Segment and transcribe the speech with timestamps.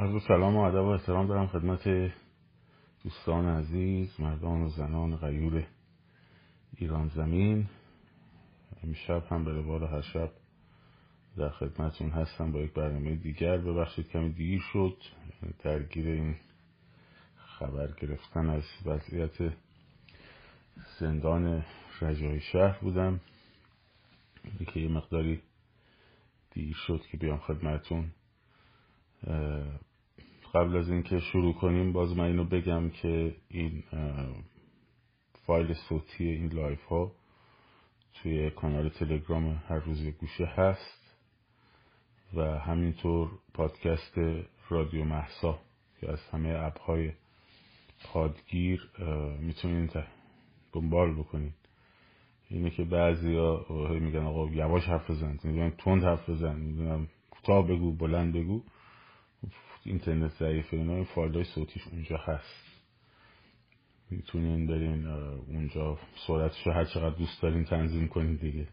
[0.00, 2.12] عرض سلام و ادب و احترام دارم خدمت
[3.04, 5.66] دوستان عزیز مردان و زنان غیور
[6.76, 7.68] ایران زمین.
[8.84, 10.30] امشب هم به روال هر شب
[11.36, 13.58] در خدمتون هستم با یک برنامه دیگر.
[13.58, 14.96] ببخشید کمی دیر شد
[15.64, 16.36] درگیر این
[17.36, 19.52] خبر گرفتن از وضعیت
[21.00, 21.64] زندان
[22.00, 23.20] رجای شهر بودم.
[24.66, 25.42] که یه مقداری
[26.50, 28.10] دیر شد که بیام خدمتتون
[30.54, 33.82] قبل از اینکه شروع کنیم باز من اینو بگم که این
[35.46, 37.12] فایل صوتی این live ها
[38.14, 41.16] توی کانال تلگرام هر روز گوشه هست
[42.34, 44.18] و همینطور پادکست
[44.68, 45.58] رادیو مهسا
[46.00, 47.12] که از همه app های
[48.04, 48.90] پادگیر
[49.40, 49.92] می‌تونید
[50.72, 51.54] دنبال بکنید
[52.48, 53.66] اینه که بعضی ها
[54.00, 58.62] میگن آقا یواش حرف بزن میگن تند حرف بزن می‌دونم کوتاه بگو بلند بگو.
[59.90, 62.64] اینترنت ضعیفه اینا این فایل های صوتیش اونجا هست.
[64.10, 68.68] می‌تونین برین اونجا سرعتش رو هر چقدر دوست دارین تنظیم کنین دیگه.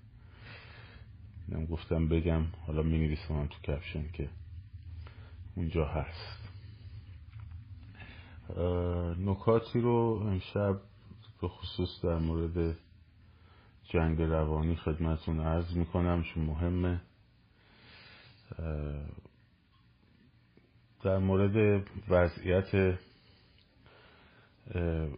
[1.50, 4.30] نم گفتم بگم حالا می نویسم تو کپشن که
[5.56, 6.50] اونجا هست.
[9.20, 10.82] نکاتی رو امشب
[11.42, 12.78] به خصوص در مورد
[13.84, 17.02] جنگ روانی خدمتون عرض می‌کنم چون مهمه.
[21.04, 22.98] در مورد وضعیت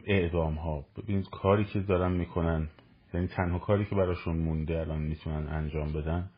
[0.06, 2.70] اعدام ها ببینید کاری که دارن می‌کنن
[3.14, 6.30] یعنی تنها کاری که براشون مونده الان می‌تونن انجام بدن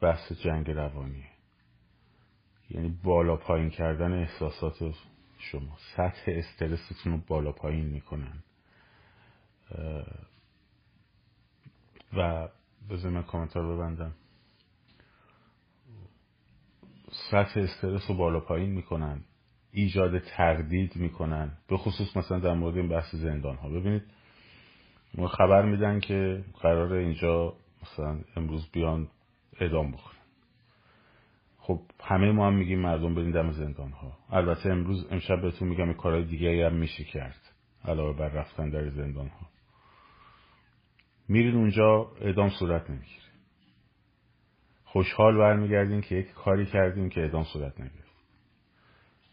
[0.00, 1.24] بحث جنگ روانی.
[2.70, 4.94] یعنی بالا پایین کردن احساسات
[5.38, 5.76] شما.
[5.96, 8.42] سطح استرستون رو بالا پایین می‌کنن.
[12.16, 12.48] و
[12.90, 14.14] بذار من کامنتار ببندم.
[17.30, 19.20] سطح استرس رو بالا پایین می‌کنن
[19.72, 24.02] ایجاد تردید می‌کنن به خصوص مثلا در مورد این بحث زندان ها ببینید
[25.14, 29.08] ما خبر میدن که قرار اینجا مثلا امروز بیان
[29.60, 30.14] اعدام بکنن.
[31.58, 35.92] خب همه ما هم میگیم مردم برین دم زندان ها البته امروز امشب بهتون میگم
[35.92, 37.40] کارهای دیگه هم میشه کرد
[37.84, 39.46] علاوه بر رفتن در زندان ها
[41.28, 43.23] میرین اونجا اعدام صورت نمی‌گیره.
[44.94, 48.14] خوشحال برمیگردین که یک کاری کردیم که اعدام صورت نگرفت.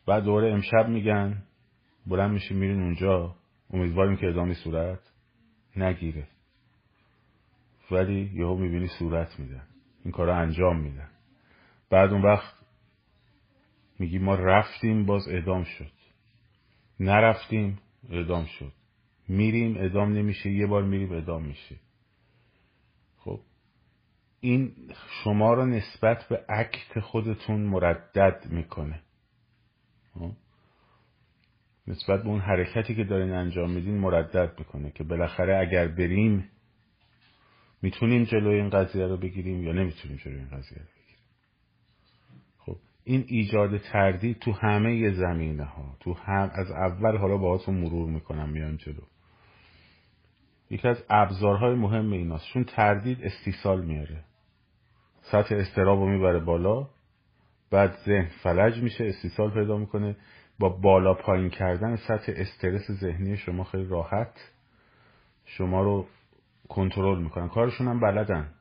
[0.06, 1.44] بعد دوره امشب میگن
[2.08, 3.36] بلند میشیم میرین اونجا
[3.74, 5.00] امیدواریم که اعدامی صورت
[5.76, 6.28] نگیره.
[7.92, 9.68] ولی یهو می‌بینی صورت میدن
[10.04, 11.10] این کار انجام میدن
[11.90, 12.54] بعد اون وقت
[14.00, 15.92] میگی ما رفتیم باز اعدام شد.
[17.00, 17.80] نرفتیم
[18.10, 18.72] اعدام شد.
[19.28, 20.52] میریم اعدام نمیشه.
[20.52, 21.76] یه بار میریم اعدام میشه.
[24.42, 24.74] این
[25.24, 29.02] شما رو نسبت به عکت خودتون مردد می‌کنه.
[31.88, 36.50] نسبت به اون حرکتی که دارین انجام میدین مردد می‌کنه که بالاخره اگر بریم
[37.82, 41.24] می‌تونیم جلوی این قضیه رو بگیریم یا نمی‌تونیم جلوی این قضیه رو بگیریم؟
[42.58, 48.10] خب این ایجاد تردید تو همه زمینه ها تو هم از اول حالا باهاتون مرور
[48.10, 49.02] می‌کنم میان جلو.
[50.70, 52.46] یکی از ابزارهای مهم ایناست.
[52.54, 54.24] چون تردید استیصال میاره.
[55.22, 56.88] سطح استراب رو می‌بره بالا
[57.72, 60.16] بعد ذهن فلج میشه استیصال پیدا می‌کنه.
[60.60, 64.52] با بالا پایین کردن سطح استرس ذهنی شما خیلی راحت
[65.46, 66.08] شما رو
[66.70, 67.48] کنترل می‌کنن.
[67.50, 68.52] کارشون هم بلدن.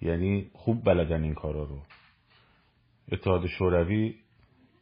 [0.00, 1.78] یعنی خوب بلدن این کارا رو.
[3.12, 4.14] اتحاد شوروی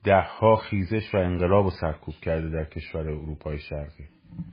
[0.05, 4.05] ده ها خیزش و انقلاب رو سرکوب کرده در کشور اروپای شرقی.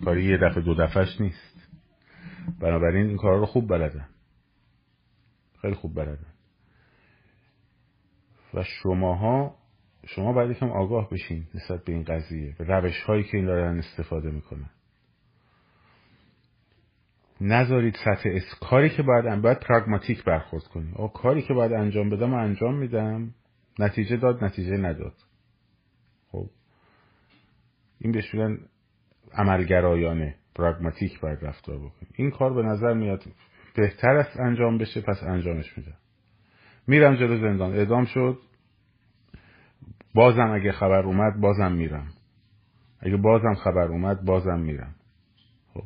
[0.06, 1.70] کاری یه دفعه دو دفعهش نیست.
[2.60, 4.08] بنابراین این کارا رو خوب بلدن.
[5.64, 6.34] خیلی خوب بلدن
[8.54, 9.56] و شماها
[10.08, 13.78] شما باید یکم آگاه بشین نسبت به این قضیه به روش هایی که این دارن
[13.78, 14.70] استفاده می‌کنن.
[17.42, 20.92] نذارید سطح اس کاری که باید باید پراگماتیک برخورد کنی.
[20.96, 23.34] آه کاری که باید انجام بدم و انجام میدم
[23.80, 25.16] نتیجه داد نتیجه نداد.
[26.32, 26.50] خب.
[28.00, 28.58] این بهش میگن
[29.34, 32.10] عملگرایانه پراگماتیک باید رفتار بکنی.
[32.16, 33.24] این کار به نظر میاد
[33.76, 35.98] بهتر است انجام بشه پس انجامش میدم.
[36.88, 37.74] میرم جلو زندان.
[37.74, 38.38] اعدام شد.
[40.14, 42.08] بازم اگه خبر اومد بازم میرم.
[43.00, 44.96] اگه بازم خبر اومد بازم میرم.
[45.74, 45.84] خب.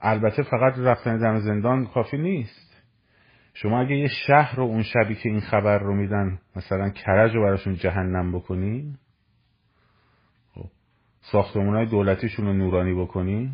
[0.00, 2.70] البته فقط رفتن دم زندان کافی نیست.
[3.54, 7.42] شما اگه یه شهر رو اون شبی که این خبر رو میدن مثلا کرج رو
[7.42, 8.96] براشون جهنم بکنی
[10.54, 10.66] خب
[11.20, 13.52] ساختمون های دولتیشون رو نورانی بکنی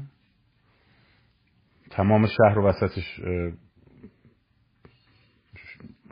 [1.91, 3.21] تمام شهر رو وسطش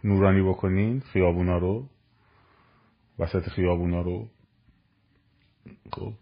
[0.05, 1.88] نورانی بکنین خیابونا رو
[3.19, 4.29] وسط خیابونا رو.
[5.93, 6.12] خب.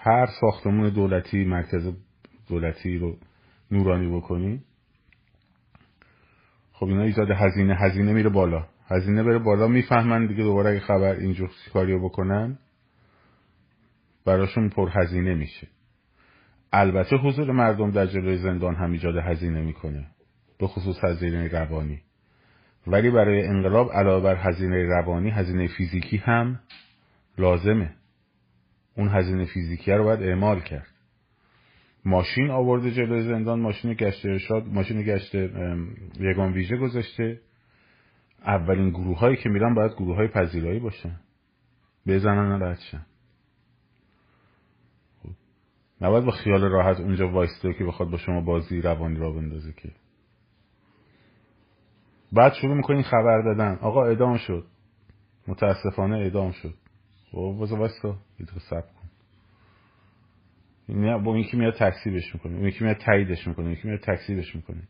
[0.00, 1.92] هر ساختمون دولتی مرکز
[2.48, 3.16] دولتی رو
[3.70, 4.62] نورانی بکنی
[6.72, 8.66] خب اینا ایجاد هزینه هزینه میره بالا.
[8.86, 12.58] هزینه بره بالا می‌فهمن دیگه دوباره اگه خبر اینجور کاریو بکنن
[14.24, 15.68] براشون پر هزینه میشه.
[16.76, 20.06] البته حضور مردم در جلوی زندان هم ایجاد هزینه می‌کنه
[20.58, 22.00] به خصوص هزینه روانی.
[22.86, 26.60] ولی برای انقلاب علاوه بر هزینه روانی هزینه فیزیکی هم
[27.38, 27.90] لازمه.
[28.96, 30.86] اون هزینه فیزیکی رو باید اعمال کرد.
[32.04, 35.34] ماشین آورده جلوی زندان ماشین گشت ارشاد ماشین گشت
[36.20, 37.40] یگان ویژه گذاشته.
[38.46, 41.16] اولین گروه هایی که میرن باید گروه های پذیرایی باشن.
[42.06, 43.13] بزنن خب.
[46.00, 49.92] نباید با خیال راحت اونجا وایسته که بخواد با شما بازی روانی را بندازه که.
[52.32, 53.78] بعد شروع می‌کنین خبر دادن.
[53.80, 54.66] آقا ادام شد.
[55.48, 56.74] متاسفانه ادام شد.
[57.30, 59.08] خب بازا وایستا یه سب کن.
[61.24, 62.56] با این که میاد تکسیبش می‌کنه.
[62.56, 63.72] اون یکی میاد تاییدش می‌کنه.
[63.72, 64.82] یکی میاد تکسیبش می‌کنه.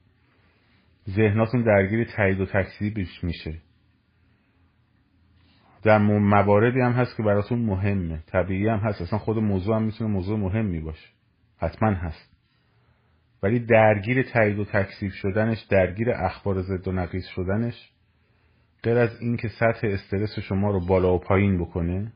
[1.09, 3.61] ذهناتون درگیر تایید و تکسیبش میشه.
[5.85, 8.23] در مواردی هم هست که براتون مهمه.
[8.27, 9.03] طبیعی هم هست.
[9.03, 11.09] اصلا خود موضوع هم می‌تونه موضوع مهمی باشه.
[11.59, 12.35] حتما هست.
[13.43, 17.91] ولی درگیر تایید و تکسیب شدنش درگیر اخبار ضد و نقیص شدنش
[18.83, 22.13] غیر از اینکه سطح استرس شما رو بالا و پایین بکنه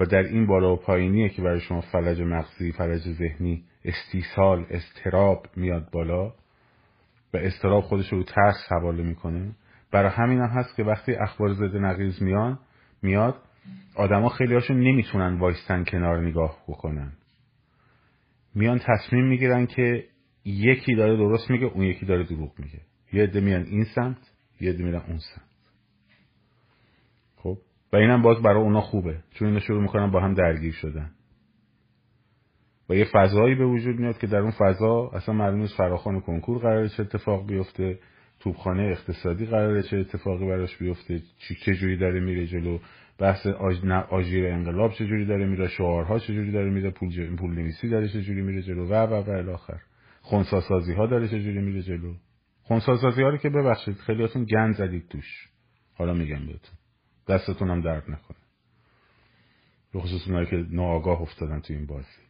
[0.00, 5.46] و در این بالا و پایینیه که برای شما فلج مغزی فلج ذهنی استیصال استراب
[5.56, 6.28] میاد بالا
[7.34, 9.50] و استراب خودش رو ترس حواله می‌کنه.
[9.92, 12.58] برای همین هم هست که وقتی اخبار ضد نقیض میان
[13.02, 13.36] میاد
[13.96, 17.12] آدما خیلی هاشون نمی‌تونن وایستن کنار نگاه بکنن.
[18.54, 20.04] میان تصمیم می‌گیرن که
[20.44, 22.80] یکی داره درست میگه اون یکی داره دروغ میگه.
[23.12, 24.18] یه عده میان این سمت
[24.60, 25.48] یه عده میرن اون سمت.
[27.36, 27.58] خب؟
[27.92, 29.20] و اینم باز برای اونا خوبه.
[29.30, 31.10] چون اینا شروع می‌کنن با هم درگیر شدن.
[32.88, 36.58] و یه فضایی به وجود میاد که در اون فضا اصلا معلوم نیست فراخان کنکور
[36.58, 37.98] قراره چه اتفاق بیفته.
[38.42, 41.22] توپخانه اقتصادی قراره چه اتفاقی براش بیفته
[41.64, 42.78] چه جوری داره میره جلو
[43.18, 43.86] بحث آج...
[44.10, 47.36] آژیر انقلاب جوری داره میره شعارها چه جوری داره میره پول ج...
[47.36, 49.80] پول نویسی داره چه جوری میره جلو و و و الاخر
[50.22, 52.14] خونساسازی ها داره چه جوری میره جلو.
[52.62, 55.48] خونساسازی ها رو که ببخشید خیلیاتون گند زدید توش.
[55.94, 56.74] حالا میگم بهتون.
[57.28, 58.36] دستتون هم درد نکنه.
[59.92, 62.22] به خصوص اونایی که ناآگاه افتادن تو این بازی.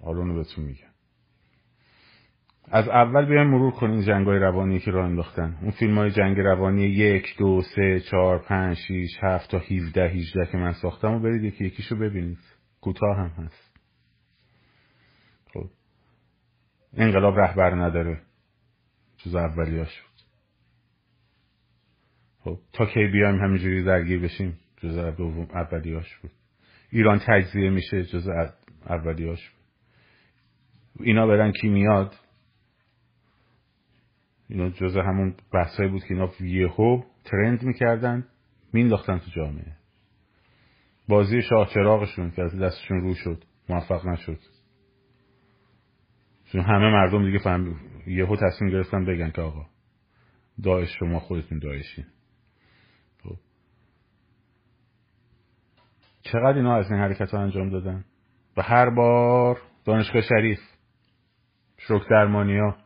[0.00, 0.93] حالا اونو بهتون میگم.
[2.70, 5.58] از اول بیایم مرور کنیم جنگ های روانی که راه انداختن.
[5.62, 10.46] اون فیلم های جنگ روانی یک دو سه چهار پنج شیش هفت تا هیوده هیجده
[10.52, 12.38] که من ساختم و برید یکی یکیشو ببینید.
[12.80, 13.80] کوتاه هم هست.
[15.54, 15.66] خب.
[16.96, 18.20] انقلاب رهبر نداره.
[19.16, 20.02] جز اولیاش.
[22.38, 22.58] خب.
[22.72, 26.30] تا کی بیایم همینجوری درگیر بشیم جز دوم اولیاش بود.
[26.90, 28.28] ایران تجزیه میشه جز
[28.86, 29.64] اولیاش بود.
[31.06, 32.14] اینا برن کی میاد؟
[34.48, 38.26] اینا جز همون بحثایی بود که اینا یهو ترند می‌کردن
[38.72, 39.76] مینداختن تو جامعه.
[41.08, 44.38] بازی شاه چراغشون که از دستشون رو شد موفق نشد.
[46.52, 47.76] چون همه مردم دیگه فهم
[48.06, 49.66] یهو تصمیم گرفتن بگن که آقا
[50.62, 52.04] داعش شما خودتون داعشین.
[53.24, 53.36] خب.
[56.22, 58.04] چقدر اینا از این حرکت ها انجام دادن؟
[58.56, 60.60] و هر بار دانشگاه شریف
[61.76, 62.76] شوک درمانیا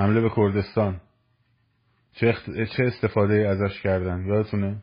[0.00, 1.00] حمله به کردستان.
[2.12, 2.34] چه,
[2.76, 4.82] چه استفاده ازش کردن؟ یادتونه؟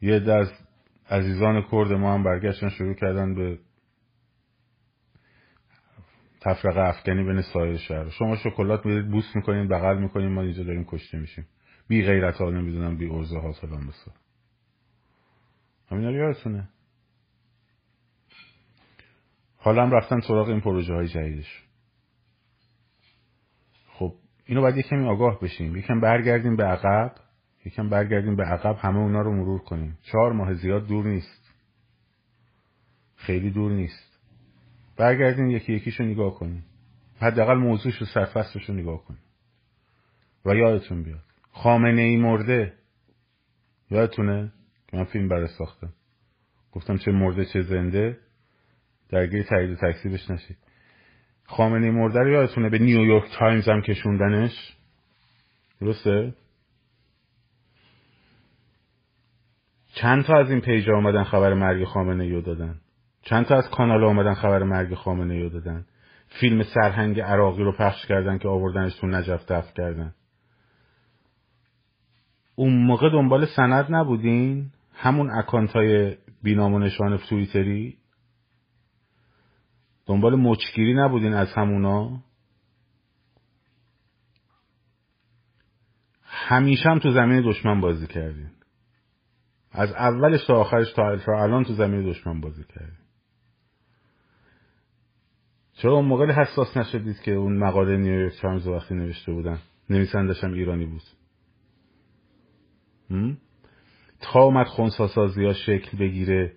[0.00, 0.52] یه از
[1.10, 3.58] عزیزان کرد ما هم برگشتن شروع کردن به
[6.40, 8.08] تفرقه افغانی بین سایر شهر.
[8.08, 11.46] شما شکلات می‌دید بوس می‌کنین بغل می‌کنین ما اینجا داریم کشته میشیم.
[11.88, 14.12] بی غیرت ها نمی‌دونم بی ارزه ها سلام بسا.
[15.90, 16.68] همین رو یادتونه؟
[19.56, 21.63] حالا هم رفتن سراغ این پروژه های جدیدش.
[24.46, 25.76] اینو باید یکمی آگاه بشیم.
[25.76, 27.14] یکم برگردیم به عقب.
[27.64, 29.98] یکم برگردیم به عقب همه اونا رو مرور کنیم.
[30.02, 31.54] چهار ماه زیاد دور نیست.
[33.16, 34.18] خیلی دور نیست.
[34.96, 36.64] برگردیم یکی یکیشو نگاه کنیم.
[37.20, 39.20] حداقل موضوعش رو سرفصلش رو نگاه کنیم.
[40.44, 41.24] و یادتون بیاد.
[41.52, 42.72] خامنه ای مرده.
[43.90, 44.52] یادتونه؟
[44.88, 45.92] که من فیلم برای ساختم.
[46.72, 48.18] گفتم چه مرده چه زنده.
[49.08, 50.56] درگیر تایید و تکسیبش نشید.
[51.44, 54.76] خامنه مرده رو یادتونه به نیویورک تایمز هم کشوندنش؟
[55.80, 56.34] درسته؟
[59.94, 62.74] چند تا از این پیجا آمدن خبر مرگ خامنه رو دادن؟
[63.22, 65.84] چند تا از کانال آمدن خبر مرگ خامنه رو دادن؟
[66.40, 70.14] فیلم سرهنگ عراقی رو پخش کردن که آوردنش تو نجف دفت کردن.
[72.54, 77.96] اون موقع دنبال سند نبودین؟ همون اکانت های بینام و نشان تویتری
[80.06, 82.22] دنبال مچگیری نبودین از همونا؟
[86.22, 88.50] همیشه هم تو زمین دشمن بازی کردین.
[89.72, 92.98] از اولش تا آخرش تا الان تو زمین دشمن بازی کردین.
[95.72, 99.58] چرا اون موقع حساس نشدید که اون مقاله نیویورک تایمز وقتی نوشته بودن؟
[99.90, 101.02] نویسندش هم ایرانی بود.
[104.20, 106.56] تا اومد خونساسازی ها شکل بگیره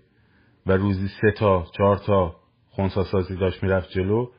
[0.65, 2.35] و روزی سه تا چهار تا
[2.77, 4.31] خونساسازی داشت می‌رفت جلو.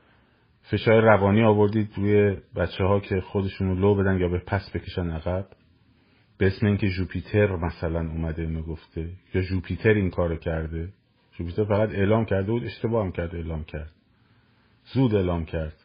[0.63, 5.11] فشار روانی آوردید روی بچه ها که خودشون رو لو بدن یا به پس بکشن
[5.11, 5.47] عقب.
[6.39, 10.93] به اسم اینکه جوپیتر مثلا اومده اینو گفته یا جوپیتر این کارو کرده.
[11.33, 13.93] جوپیتر فقط اعلام کرده بود اشتباه هم کرد اعلام کرد.
[14.85, 15.77] زود اعلام کرد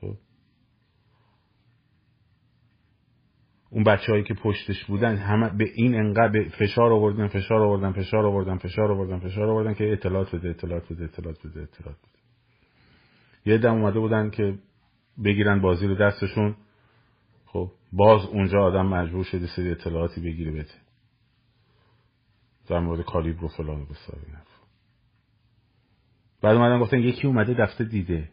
[0.00, 0.16] خب.
[3.70, 8.26] اون بچه هایی که پشتش بودن همه به این انقدر فشار آوردن فشار آوردن فشار
[8.26, 12.20] آوردن فشار آوردن فشار آوردن که اطلاعات بده اطلاعات بده اطلاعات بده اطلاعات بده.
[13.46, 14.58] یه دم اومده بودن که
[15.24, 16.56] بگیرن بازی رو دستشون.
[17.46, 20.74] خب باز اونجا آدم مجبور شده سری اطلاعاتی بگیره بده.
[22.68, 23.86] در مورد کالیبر و فلان و
[26.42, 28.28] بعد اومدن گفتن یکی اومده دفته دیده.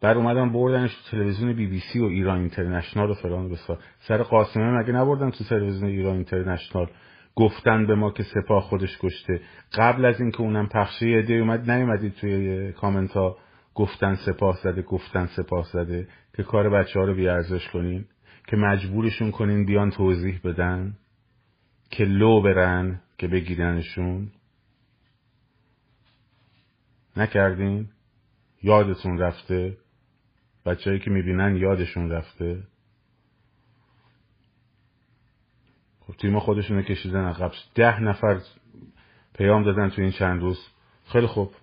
[0.00, 4.22] بعد اومدن بردنش تو تلویزیون بی بی سی و ایران اینترنشنال و فلان بسار سر
[4.22, 6.90] قاسمه مگه نبردن تو تلویزیون ایران اینترنشنال.
[7.34, 9.40] گفتن به ما که سپاه خودش کشته.
[9.74, 13.36] قبل از اینکه اونم پخشه یه اومد نیومدید توی کامنت ها.
[13.74, 16.08] گفتن سپاه زده گفتن سپاه زده.
[16.36, 18.04] که کار بچه ها رو بیارزش کنین.
[18.46, 20.96] که مجبورشون کنین بیان توضیح بدن.
[21.90, 24.30] که لو برن که بگیرنشون.
[27.16, 27.88] نکردین؟
[28.62, 29.76] یادتون رفته؟
[30.68, 32.62] بچههایی که می‌بینن یادشون رفته.
[36.00, 37.52] خب تیم خودشون کشیدن عقب.
[37.74, 38.40] ده نفر
[39.34, 40.58] پیام دادن تو این چند روز.
[41.12, 41.54] خیلی خوب.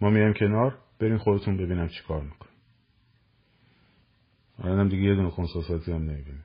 [0.00, 0.78] ما میایم کنار.
[0.98, 2.48] برین خودتون ببینم چی کار میکن
[4.58, 6.44] الانم دیگه یه دونه خونساساتی هم نمی‌بینیم.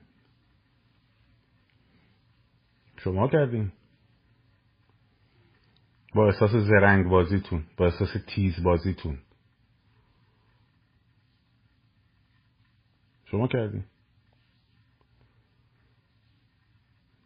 [2.96, 3.72] شما کردین.
[6.14, 9.18] با احساس زرنگ بازیتون با احساس تیز بازیتون
[13.30, 13.84] شما کردین.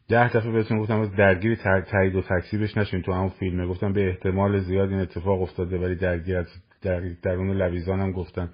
[0.09, 1.55] ده دفعه بهتون گفتم درگیر
[1.91, 3.67] تایید و تکسیبش نشین تو همون فیلمه.
[3.67, 6.47] گفتم به احتمال زیاد این اتفاق افتاده ولی درگیر از
[6.83, 8.51] در درون لویزان هم گفتن.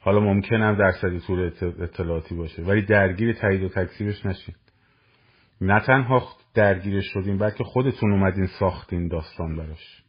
[0.00, 2.62] حالا ممکن هم درصدی طور اطلاعاتی باشه.
[2.62, 4.54] ولی درگیر تایید و تکسیبش نشین.
[5.60, 10.02] نه تنها درگیرش شدیم بلکه خودتون اومدین ساختین داستان براش.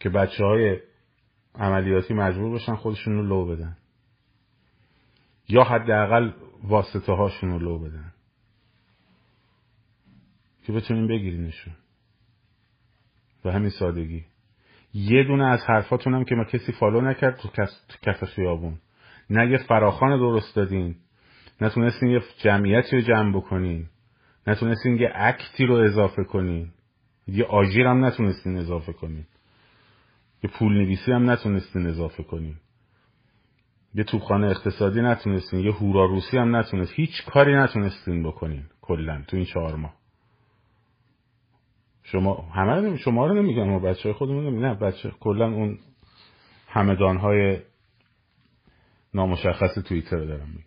[0.00, 0.76] که بچه های
[1.54, 3.76] عملیاتی مجبور بشن خودشون رو لو بدن.
[5.50, 6.32] یا حداقل
[6.64, 8.12] واسطه هاشون رو لو بدن.
[10.66, 11.72] که بتونیم بگیرینشون.
[13.42, 14.24] به همین سادگی.
[14.94, 17.48] یه دونه از حرفاتون هم که ما کسی فالو نکرد تو
[18.02, 18.78] کف خیابون.
[19.30, 20.96] نه یه فراخان درست دادین.
[21.60, 23.86] نتونستین یه جمعیتی رو جمع بکنین.
[24.46, 26.68] نتونستین یه اکتی رو اضافه کنین.
[27.26, 29.26] یه آژیر هم نتونستین اضافه کنین.
[30.42, 32.56] یه پول نویسی هم نتونستین اضافه کنین.
[33.94, 36.92] یه توبخانه اقتصادی نتونستین یه هورا روسی هم نتونست.
[36.94, 39.94] هیچ کاری نتونستین بکنین کلا تو این چهار ماه.
[42.02, 45.78] شما همه شما رو نمیگم ما بچه خودمون نه بچه کلا اون
[46.68, 47.60] همدان های
[49.14, 50.64] نامشخص توییتر رو دارم میگم.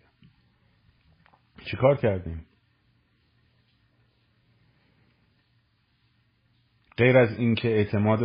[1.64, 2.46] چیکار کردیم؟
[6.96, 8.22] غیر از اینکه اعتماد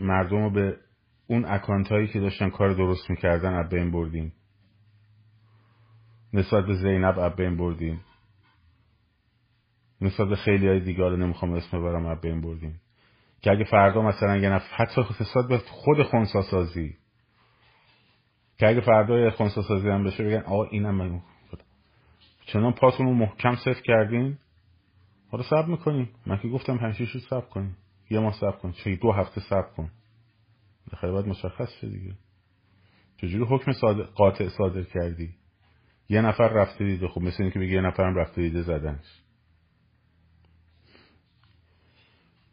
[0.00, 0.76] مردم رو به
[1.26, 4.32] اون اکانت هایی که داشتن کار درست می‌کردن اب بین بردیم.
[6.32, 8.00] نسبت به زینب اب بین بردیم.
[10.00, 12.80] نسبت به خیلی های دیگه رو نمی‌خوام اسم ببرم اب بین بردیم.
[13.40, 16.96] که اگه فردا مثلا یه نفر حتی نسبت به خود خونساسازی.
[18.58, 21.20] که اگه فردا یه خونساسازی هم بشه بگن آقا اینم من
[22.46, 24.38] چنان پاتون رو محکم صفر کردین
[25.30, 26.08] حالا سب می‌کنیم.
[26.26, 27.76] من که گفتم پنج رو سب کنیم.
[28.10, 28.72] یه ماه سب کن.
[28.72, 29.90] چه دو هفته سب کن.
[30.92, 32.14] بخیر باید مشخص شه دیگه.
[33.16, 34.02] چجوری حکم صادر...
[34.02, 35.34] قاطع صادر کردی؟
[36.08, 39.22] یه نفر رفته دیده خب مثل اینکه بگی یه نفرم رفته دیده زدنش.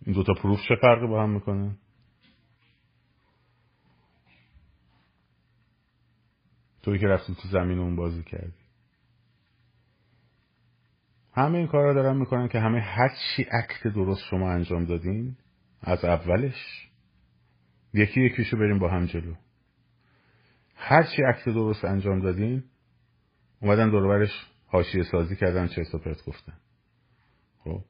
[0.05, 1.77] این دوتا پروف چه فرقی با هم می‌کنه؟
[6.81, 8.61] توی که رفتی تو زمین اون بازی کردی.
[11.33, 15.38] همه این کار رو دارن می‌کنن که همه هر چی عکت درست شما انجام دادین
[15.81, 16.90] از اولش
[17.93, 19.33] یکی یکیشو بریم با هم جلو.
[20.75, 22.63] هر چی عکس درست انجام دادین
[23.62, 26.53] اومدن دوربرش حاشیه سازی کردن چه و گفتن.
[27.63, 27.83] خب.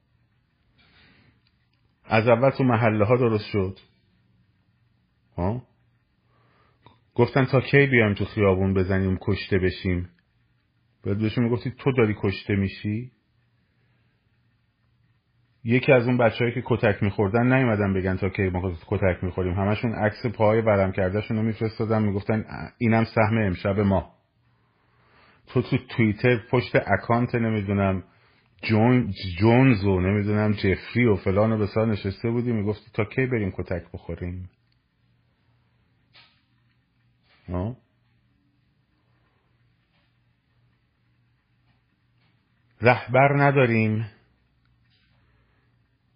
[2.04, 3.78] از اول تو محله ها درست شد.
[5.36, 5.62] ها
[7.14, 10.08] گفتن تا کی بیایم تو خیابون بزنیم کشته بشیم؟
[11.04, 13.12] باید بهشون می‌گفتی تو داری کشته میشی؟
[15.64, 19.54] یکی از اون بچههایی که کتک میخوردن نیومدن بگن تا کی ما کتک می‌خوریم.
[19.54, 22.44] همشون عکس پای ورم کردهشون رو میفرستادن می‌گفتن
[22.78, 24.14] اینم سهم امشب ما.
[25.46, 28.04] تو تو توییتر پشت اکانت نمی‌دونم
[28.62, 33.50] جون جونز و نمی‌دونم جفری و فلان و بسار نشسته بودی می‌گفتی تا کی بریم
[33.50, 34.50] کتک بخوریم؟
[42.80, 44.06] رهبر نداریم.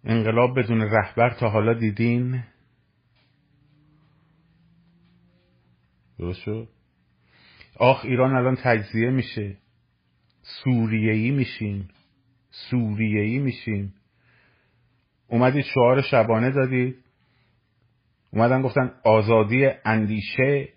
[0.09, 2.43] انقلاب بدون رهبر تا حالا دیدین؟
[6.19, 6.69] درست شد؟
[7.79, 9.57] آخ ایران الان تجزیه میشه.
[10.41, 11.89] سوریهی میشیم
[12.51, 13.93] سوریهی میشیم
[15.27, 17.03] اومدید شعار شبانه دادید.
[18.33, 20.69] اومدن گفتن آزادی اندیشه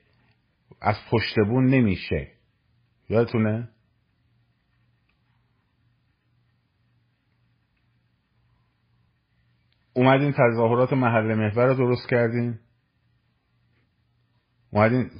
[0.81, 2.29] از پشتبون نمیشه.
[3.09, 3.69] یادتونه؟
[10.01, 12.59] اومدین تظاهرات محل محور رو درست کردین.
[14.71, 15.11] اومدین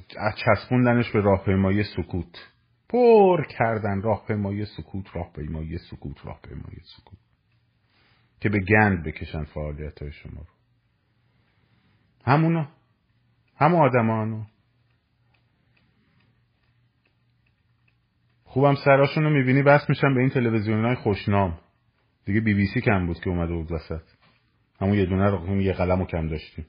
[0.45, 2.51] چسبوندنش به راهپیمایی سکوت.
[2.89, 7.19] پر کردن راهپیمایی سکوت راهپیمایی سکوت راهپیمایی سکوت.
[8.39, 10.53] که به گند بکشن فعالیت های شما رو.
[12.25, 12.67] همونا.
[13.55, 14.43] همون آدمانو.
[18.43, 21.59] خوبم سراشون رو می‌بینی بس میشن به این تلویزیون های خوشنام.
[22.25, 24.20] دیگه بی بی سی کم بود که اومده بود وسط.
[24.81, 26.65] همون یه دونه رو یه قلم رو کم داشتیم.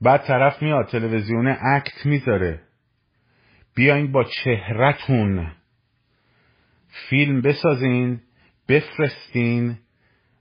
[0.00, 2.60] بعد طرف میاد تلویزیون اکت می‌ذاره.
[3.74, 5.52] بیاین با چهرتون
[7.10, 8.20] فیلم بسازین
[8.68, 9.78] بفرستین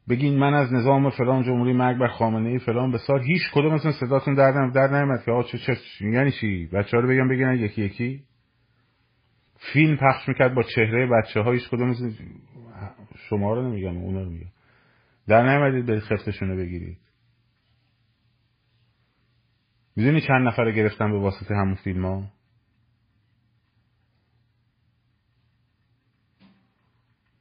[0.10, 3.92] بگین من از نظام فلان جمهوری مرگ بر خامنه ای فلان بسار هیچ کدوم مثلا
[3.92, 7.66] صداتون در در نمیاد که آقا چه چه یعنی چی؟ بچه ها رو بگم بگین
[7.66, 8.24] یکی یکی.
[9.74, 11.96] فیلم پخش می‌کرد با چهره بچه ها هیچ کدوم
[13.30, 14.48] شما رو نمیگم اونا رو میگم.
[15.28, 17.00] در نیومدید به خفتشون رو بگیرید.
[19.96, 22.32] می‌دونی چند نفر رو گرفتن به واسطه همون فیلم ها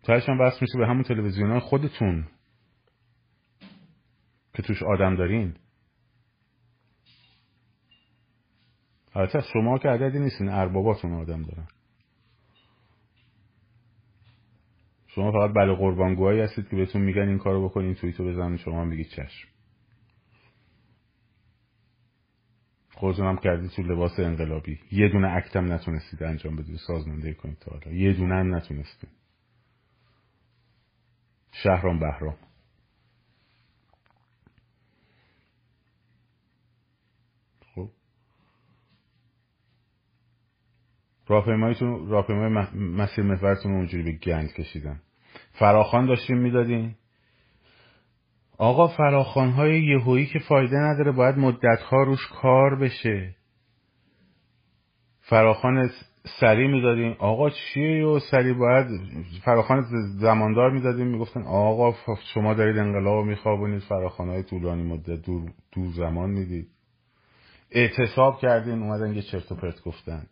[0.03, 2.29] تایش هم بس میشه به همون تلویزیون های خودتون
[4.55, 5.57] که توش آدم دارین.
[9.15, 11.69] البته شما که عددی نیستین ارباباتون آدم دارن.
[15.15, 19.09] شما فقط بله قربانگوهایی هستید که بهتون میگن این کارو بکنین توییتو بزنین شما میگید
[19.09, 19.49] چشم.
[22.95, 24.81] خودتون هم کردید تو لباس انقلابی.
[24.93, 26.77] یه دونه اکتم نتونستید انجام بدید.
[26.87, 27.97] سازماندهی کنید تا حالا.
[27.97, 29.11] یه دونه هم نتونستید.
[31.53, 32.37] شهرام بهرام
[37.75, 37.91] خب
[41.31, 45.01] راهپیماییتون راهپیمای مسیر محورتون اونجوری به گند کشیدن.
[45.53, 46.95] فراخان داشتیم می‌دادین
[48.59, 53.35] آقا فراخان های یهویی که فایده نداره باید مدت ها روش کار بشه.
[55.21, 55.91] فراخان
[56.41, 57.17] سری می‌دادیم.
[57.19, 58.87] آقا چیه و سری؟ باید
[59.45, 59.85] فراخان
[60.21, 61.07] زماندار می‌دادیم.
[61.07, 61.95] می‌گفتن آقا
[62.35, 63.83] شما دارید انقلاب میخوابونید.
[63.83, 66.69] فراخان های طولانی مدت دور, دور زمان می‌دید.
[67.71, 70.27] اعتصاب کردین اومدن یه چرت و پرت گفتن.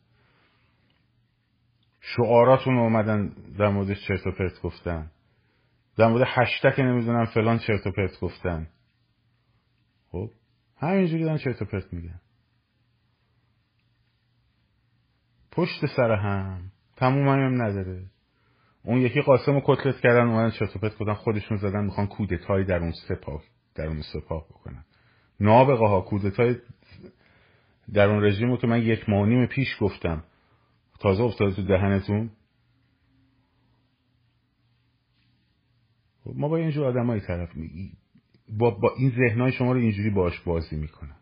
[2.01, 5.11] شعاراتون اومدن در موردش چرت و پرت گفتن.
[5.97, 8.69] در مورد هشتک نمی‌دونم فلان چرت و پرت گفتن.
[10.09, 10.31] خب
[10.77, 12.21] همینجوری دارن چرت و پرت میگن.
[15.53, 18.05] پشت سر هم تموم هم نداره.
[18.83, 22.65] اون یکی قاسم رو کتلت کردن اومدن چرت و پرت کردن خودشون زدن می‌خوان کودتایی
[22.65, 23.43] در اون سپاه
[23.75, 24.85] در اون سپاه بکنن.
[25.41, 26.57] نابغه ها کودتای
[27.93, 30.25] در اون رژیم که من یک ماه نیم پیش گفتم.
[30.99, 32.31] تازه افتاده تو دهنتون؟
[36.25, 37.93] خب ما با اینجور آدمایی طرف می
[38.59, 41.17] با, با این ذهنهای شما رو اینجوری باش بازی می‌کنن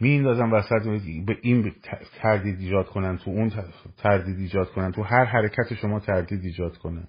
[0.00, 0.82] میندازن وسط
[1.26, 1.72] به این
[2.20, 3.52] تردید ایجاد کنن تو اون
[3.96, 7.08] تردید ایجاد کنن تو هر حرکت شما تردید ایجاد کنن.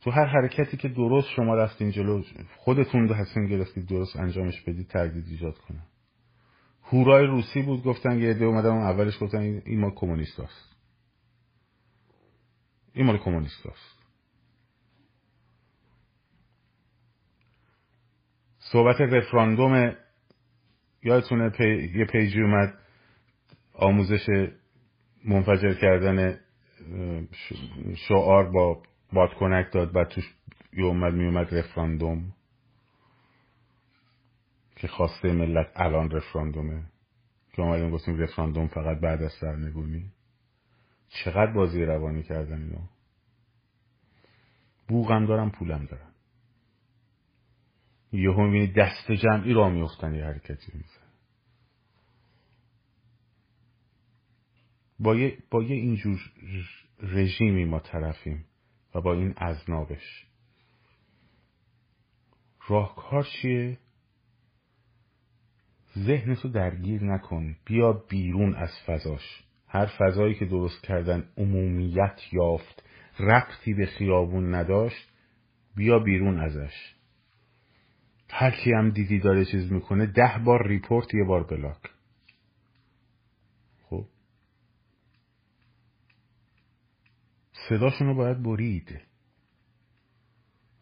[0.00, 2.22] تو هر حرکتی که درست شما رفتین جلو
[2.56, 5.86] خودتون رو هستین گرفتید درست انجامش بدید تردید ایجاد کنن.
[6.94, 10.76] هورای روسی بود گفتن یه عده اومدن اولش گفتن این ما کمونیست هست
[12.92, 13.98] این مال کمونیست هست
[18.58, 19.94] صحبت رفراندوم
[21.02, 21.92] یادتونه پی...
[21.94, 22.78] یه پیجی اومد
[23.74, 24.26] آموزش
[25.24, 26.40] منفجر کردن
[28.08, 30.34] شعار با باد کنک داد بعد توش
[30.72, 32.32] یه اومد می اومد رفراندوم.
[34.84, 36.84] که خواسته ملت الان رفراندومه؟
[37.52, 40.12] که اومدیم گفتیم رفراندوم فقط بعد از سرنگونی.
[41.08, 42.88] چقدر بازی روانی کردن اینا؟
[44.88, 46.14] بوغم دارم پولم دارم
[48.12, 51.06] یهو می‌بینی دست جمعی را میفتن یه حرکتی میزن
[54.98, 56.20] با یه, با یه اینجور
[56.98, 58.44] رژیمی ما طرفیم
[58.94, 60.26] و با این ازنابش
[62.68, 63.78] راهکار چیه؟
[65.98, 67.56] ذهنتو درگیر نکن.
[67.64, 69.44] بیا بیرون از فضاش.
[69.68, 72.84] هر فضایی که درست کردن عمومیت یافت
[73.18, 75.08] ربطی به خیابون نداشت
[75.76, 76.94] بیا بیرون ازش.
[78.30, 81.90] هر کی هم دیدی داره چیز می‌کنه ده بار ریپورت یه بار بلاک.
[83.82, 84.06] خب؟
[87.68, 89.00] صداشونو باید برید.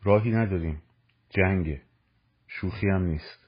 [0.02, 0.82] راهی نداریم.
[1.30, 1.82] جنگه.
[2.46, 3.41] شوخی هم نیست.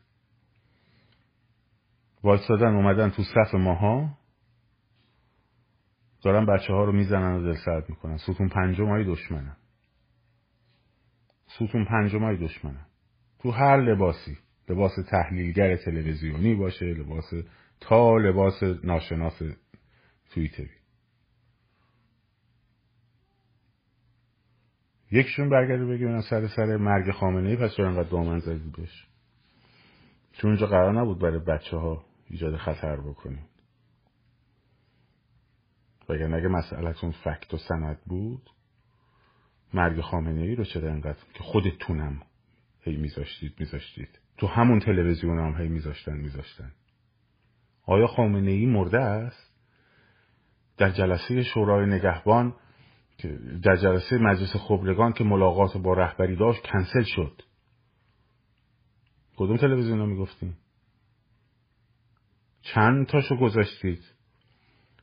[2.25, 4.19] وایستادن اومدن تو صف ماها.
[6.23, 8.17] دارن بچه ها رو می‌زنن و دل سرد می‌کنن.
[8.17, 9.57] ستون پنجم های دشمنن
[11.47, 12.87] ستون پنجم های دشمنن
[13.39, 17.33] تو هر لباسی لباس تحلیلگر تلویزیونی باشه لباس
[17.81, 19.43] تا لباس ناشناس
[20.31, 20.71] تویتری
[25.11, 29.07] یکشون برگرده بگه سر سر مرگ خامنه ای پس چرا انقدر دامن زدید بهش؟
[30.33, 33.47] چون اونجا قرار نبود برای بچه ها ایجاد خطر بکنیم
[36.09, 38.51] وگر اگه مسئلتون فکت و سند بود
[39.75, 42.23] مرگ خامنه ای رو چرا انقدر که خودتونم
[42.81, 46.73] هی میذاشتید میذاشتید؟ تو همون تلویزیون هم هی میذاشتن میذاشتن.
[47.87, 49.55] آیا خامنه ای مرده است؟
[50.77, 52.55] در جلسه شورای نگهبان
[53.63, 57.43] در جلسه مجلس خبرگان که ملاقات با رهبری داشت کنسل شد.
[59.37, 60.57] کدوم تلویزیون رو می‌گفتیم
[62.65, 64.15] چند تاشو گذاشتید؟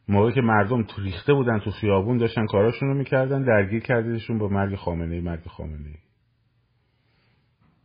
[0.08, 4.48] موقعی که مردم تو ریخته بودن تو خیابون داشتن کاراشون رو می‌کردن درگیر کردیدشون با
[4.48, 5.98] مرگ خامنه ای مرگ خامنه ای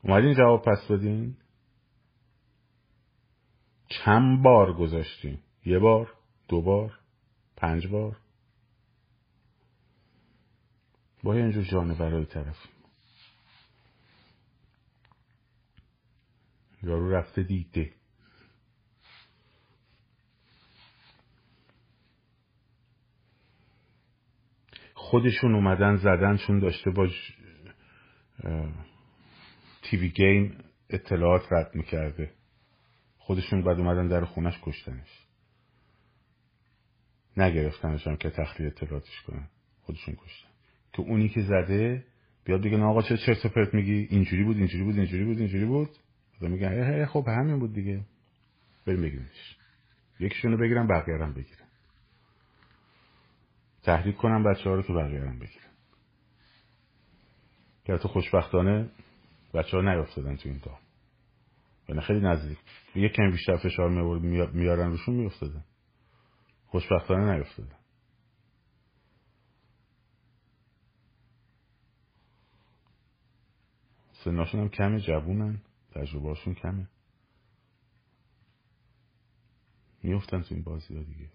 [0.03, 1.37] اومدین جواب پس بدین؟
[3.89, 6.13] چند بار گذاشتیم یه بار
[6.49, 6.99] دو بار
[7.57, 8.17] پنج بار؟
[11.23, 12.73] با اینجور جانورای طرفیم
[16.83, 17.93] یارو رفته دیده.
[25.07, 27.09] خودشون اومدن زدن چون داشته با
[29.83, 30.59] تیوی گیم
[30.91, 32.33] اطلاعات رد می‌کرده.
[33.19, 35.27] خودشون بعد اومدن در خونش کشتنش.
[37.37, 39.49] نگرفتنش هم که تخلیه اطلاعاتش کنن.
[39.81, 40.49] خودشون کشتن.
[40.93, 42.05] که اونی که زده
[42.45, 45.91] بیاد بگه آقا چه چرت پرت میگی؟ اینجوری بود اینجوری بود اینجوری بود اینجوری بود.
[46.41, 48.01] بعد میگن خب همین بود دیگه.
[48.87, 49.57] بریم بگیرنش.
[50.21, 51.66] یکیشونو بگیرن بقیه هم بگیرن.
[53.87, 55.71] تحریک کنم بچه ها رو که بقیه هم بگیرن
[57.85, 58.91] که تو خوشبختانه
[59.55, 60.79] بچه ها نیافتادن تو این تا
[61.89, 62.59] یعنی خیلی نزدیک.
[62.95, 63.89] یک کمی بیشتر فشار
[64.49, 65.65] میارن روشون میافتادن.
[66.67, 67.77] خوشبختانه نیافتادن.
[74.13, 75.61] سناشون هم کمه جوونن
[75.95, 76.89] تجربهاشون کمه.
[80.03, 81.29] میفتن تو این بازی ها دیگه.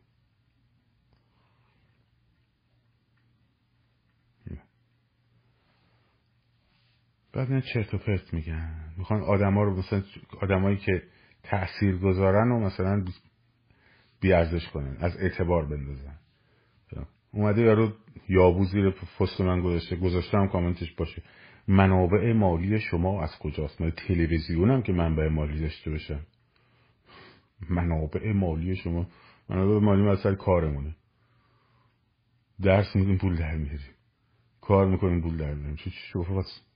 [7.33, 8.93] بعد میان چرت و پرت میگن.
[8.97, 10.03] می‌خوان آدما رو مثلا
[10.41, 11.03] آدمایی که
[11.43, 13.05] تأثیر گذارن و مثلا
[14.19, 16.15] بیارزش کنن از اعتبار بندازن.
[17.31, 17.91] اومده یارو
[18.29, 21.23] یابو زیر پست من گذاشته گذاشتم کامنتش باشه.
[21.67, 26.19] منابع مالی شما از کجاست؟ من تلویزیونم که منبع مالی داشته باشم.
[27.69, 29.07] منابع مالی شما
[29.49, 30.95] منابع مالی مثلا کارمونه.
[32.61, 33.95] درس میدیم پول در میاریم.
[34.61, 35.75] کار می‌کنیم پول در میاریم.
[35.75, 35.91] چه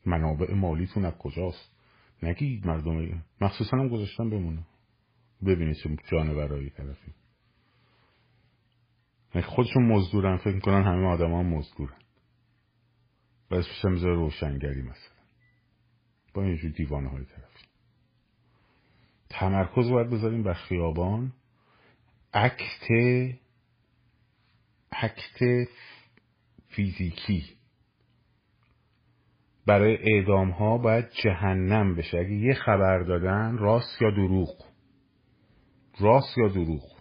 [0.05, 1.71] منابع مالیتون از کجاست؟
[2.23, 4.65] نگید مردم مخصوصا هم گذاشتم بمونه.
[5.45, 7.13] ببینید چه جانورایی طرفی.
[9.41, 11.97] خودشون مزدورن فکر می‌کنن همه آدم ها مزدورن.
[13.51, 15.15] بس پیشم بذاره روشنگری مثلا.
[16.33, 17.65] با اینجور دیوانه های طرفی.
[19.29, 21.33] تمرکز باید بذاریم بر خیابان.
[22.33, 22.87] اکت
[24.91, 25.69] اکت
[26.67, 27.55] فیزیکی.
[29.65, 32.17] برای اعدام ها باید جهنم بشه.
[32.17, 34.65] اگه یه خبر دادن راست یا دروغ؟
[35.99, 36.95] راست یا دروغ؟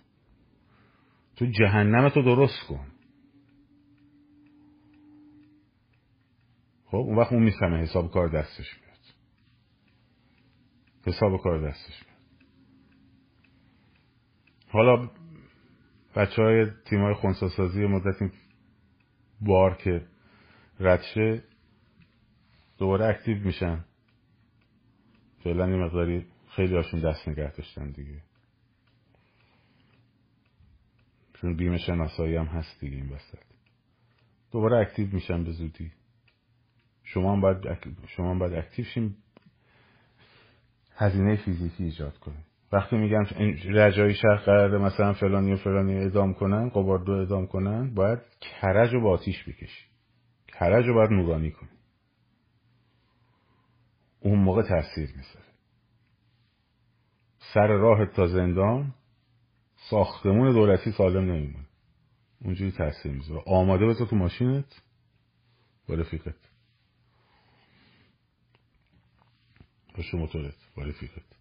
[1.36, 2.86] تو جهنمتو درست کن.
[6.94, 8.98] خب اون وقت اون می‌فهمه حساب کار دستش میاد
[11.06, 12.14] حساب کار دستش میاد
[14.68, 15.10] حالا
[16.16, 18.32] بچه های تیم های خونساسازی مدت
[19.40, 20.06] بار که
[20.80, 21.42] ردشه
[22.78, 23.84] دوباره اکتیو میشن.
[25.44, 28.22] فعلا یه مقداری خیلی هاشون دست نگه داشتن دیگه.
[31.34, 33.38] چون بیم شناسایی هم هست دیگه این وسط.
[34.52, 35.92] دوباره active میشن به زودی.
[37.02, 37.58] شما هم باید,
[38.06, 39.16] شما هم باید active شیم
[40.96, 43.24] هزینه فیزیکی ایجاد کنید وقتی میگم
[43.64, 49.00] رجایی شهر قراره مثلا فلانی و فلانی اعدام کنن قبادلو اعدام کنن باید کرج رو
[49.00, 49.86] با آتیش بکشی.
[50.48, 51.73] کرج رو باید نورانی کنی.
[54.24, 55.44] اون موقع تاثیر می‌ذاره.
[57.54, 58.94] سر راه تا زندان
[59.90, 61.66] ساختمون دولتی سالم نمیمونه.
[62.40, 63.42] اونجوری تاثیر می‌ذاره.
[63.46, 64.82] آماده بذار تو ماشینت
[65.88, 66.36] با رفیقت.
[69.94, 71.36] پشت موتورت با رفیقت.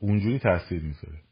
[0.00, 1.22] اونجوری تاثیر می‌ذاره.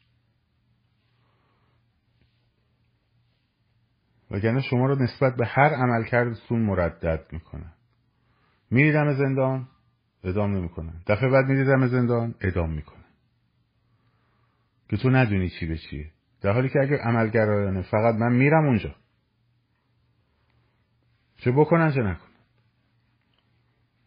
[4.31, 7.73] وگرنه شما رو نسبت به هر عملکردتون مردد می‌کنن
[8.71, 9.69] میریدم زندان
[10.25, 13.05] ادام نمی‌کنن دفعه بعد میریدم زندان ادام می‌کنن
[14.89, 16.11] که تو ندونی چی به چیه.
[16.41, 18.95] در حالی که اگر عملگرایانه فقط من میرم اونجا.
[21.37, 22.35] چه بکنن چه نکنن.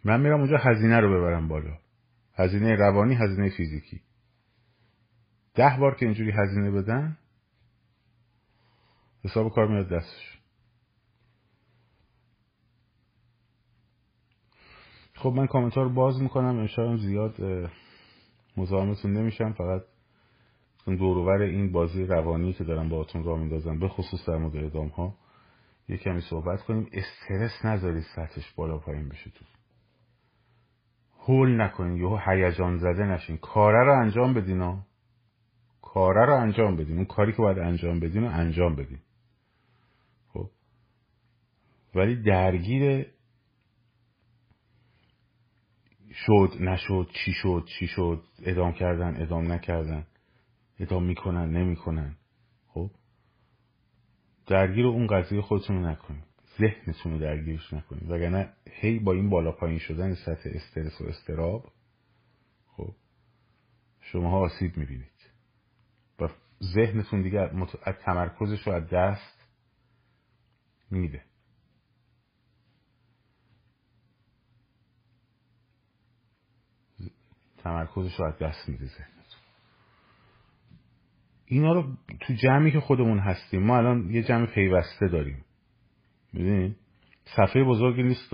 [0.06, 1.78] من میرم اونجا هزینه رو ببرم بالا.
[2.36, 4.02] هزینه روانی هزینه فیزیکی.
[5.56, 7.18] ده بار که اینجوری هزینه بدن
[9.24, 10.37] حساب کار میاد دستش.
[15.18, 17.36] خب من کامنت رو باز می‌کنم امشب زیاد
[18.58, 19.54] مزاحمتون نمیشم.
[19.54, 19.82] فقط
[20.86, 25.16] دوروبر این بازی روانی که دارم باهاتون راه میندازم به خصوص در مورد اعدام ها
[25.90, 26.90] یه کمی صحبت کنیم.
[26.92, 29.46] استرس نذارید سطحش بالا پایین بشه تو.
[31.20, 33.38] هول نکنین یهو هیجان زده نشین.
[33.38, 34.86] کاره رو انجام بدین ها.
[35.82, 36.96] کاره رو انجام بدین.
[36.96, 39.00] اون کاری که باید انجام بدین رو انجام بدین.
[40.34, 40.50] خب؟
[41.96, 43.08] ولی درگیر
[46.26, 50.08] شد نشد چی شد چی شد ادام کردن ادام نکردن
[50.80, 52.16] ادام می‌کنن نمی‌کنن.
[52.68, 52.92] خب؟
[54.48, 56.24] درگیر اون قضیه خودتون نکنید.
[56.60, 58.12] ذهنتون رو درگیرش نکنید.
[58.12, 61.72] وگرنه هی با این بالا پایین شدن سطح استرس و استراب
[62.68, 62.96] خب؟
[64.02, 65.32] شماها آسیب می‌بینید.
[66.20, 66.30] و
[66.74, 67.40] ذهنتون دیگه
[67.84, 69.48] از تمرکزش رو از دست
[70.92, 71.27] میده.
[77.68, 79.18] تمرکزش رو از دست میده ذهنتون
[81.46, 81.84] اینا رو
[82.20, 85.46] تو جمعی که خودمون هستیم ما الان یه جمع پیوسته داریم.
[86.34, 86.76] می‌دونین
[87.26, 88.34] صفحه بزرگی نیست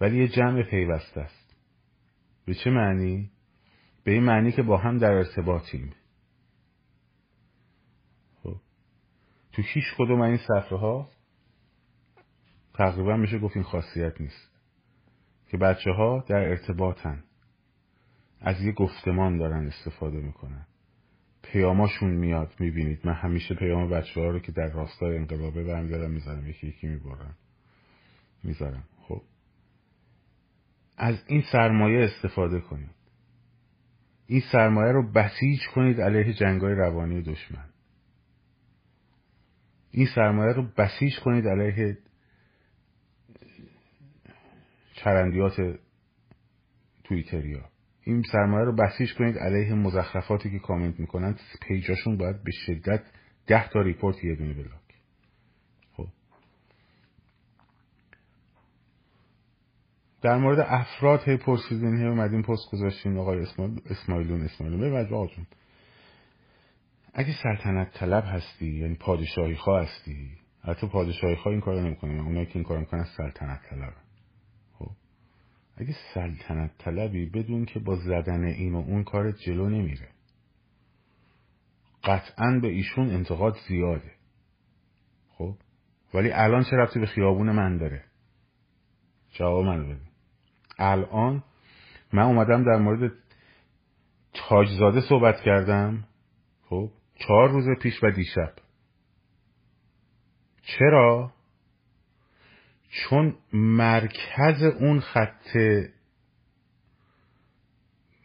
[0.00, 1.56] ولی یه جمع پیوسته است.
[2.44, 3.30] به چه معنی؟
[4.04, 5.92] به این معنی که با هم در ارتباطیم.
[8.42, 8.56] خب.
[9.52, 11.08] تو هیچ کدوم این صفحه ها
[12.74, 14.50] تقریبا میشه گفت این خاصیت نیست.
[15.48, 17.24] که بچه ها در ارتباطن.
[18.40, 20.66] از یه گفتمان دارن استفاده می‌کنن.
[21.42, 23.06] پیاماشون میاد می‌بینید.
[23.06, 26.46] من همیشه پیام بچه ها رو که در راستای انقلابه برمیدارم می‌ذارم.
[26.46, 27.36] یکی یکی می‌برم.
[28.42, 28.84] می‌ذارم.
[29.02, 29.22] خب.
[30.96, 32.90] از این سرمایه استفاده کنید.
[34.26, 37.68] این سرمایه رو بسیج کنید علیه جنگای روانی دشمن.
[39.90, 41.98] این سرمایه رو بسیج کنید علیه
[44.94, 45.78] چرندیات
[47.04, 47.70] تویتریا.
[48.06, 51.36] این سرمایه رو بسیج کنید علیه مزخرفاتی که کامنت می‌کنن.
[51.68, 53.02] page اشون باید به شدت
[53.46, 54.80] ده تا report یه دونه block.
[55.92, 56.06] خب.
[60.22, 64.80] در مورد افراد هی پرسیدین هی اومدین پست گذاشتین آقای اسماعیل اسماعیلیون اسماعیلیون.
[64.80, 65.46] ببینید آقا جون.
[67.14, 70.30] اگه سلطنت طلب هستی یعنی پادشاهی خواه هستی
[70.64, 74.05] حتی پادشاهی خواه این کارو نمی‌کنن اونایی که این کارو می‌کنن سلطنت طلب
[75.76, 80.08] اگه سلطنت طلبی بدون که با زدن این و اون کار جلو نمیره.
[82.04, 84.12] قطعا به ایشون انتقاد زیاده.
[85.28, 85.54] خب؟
[86.14, 88.04] ولی الان چه رفتی به خیابون من داره؟
[89.32, 90.06] جواب من بده.
[90.78, 91.44] الان
[92.12, 93.12] من اومدم در مورد
[94.34, 96.04] تاجزاده صحبت کردم.
[96.62, 98.52] خب؟ چهار روز پیش و دیشب.
[100.62, 101.35] چرا؟
[102.96, 105.56] چون مرکز اون خط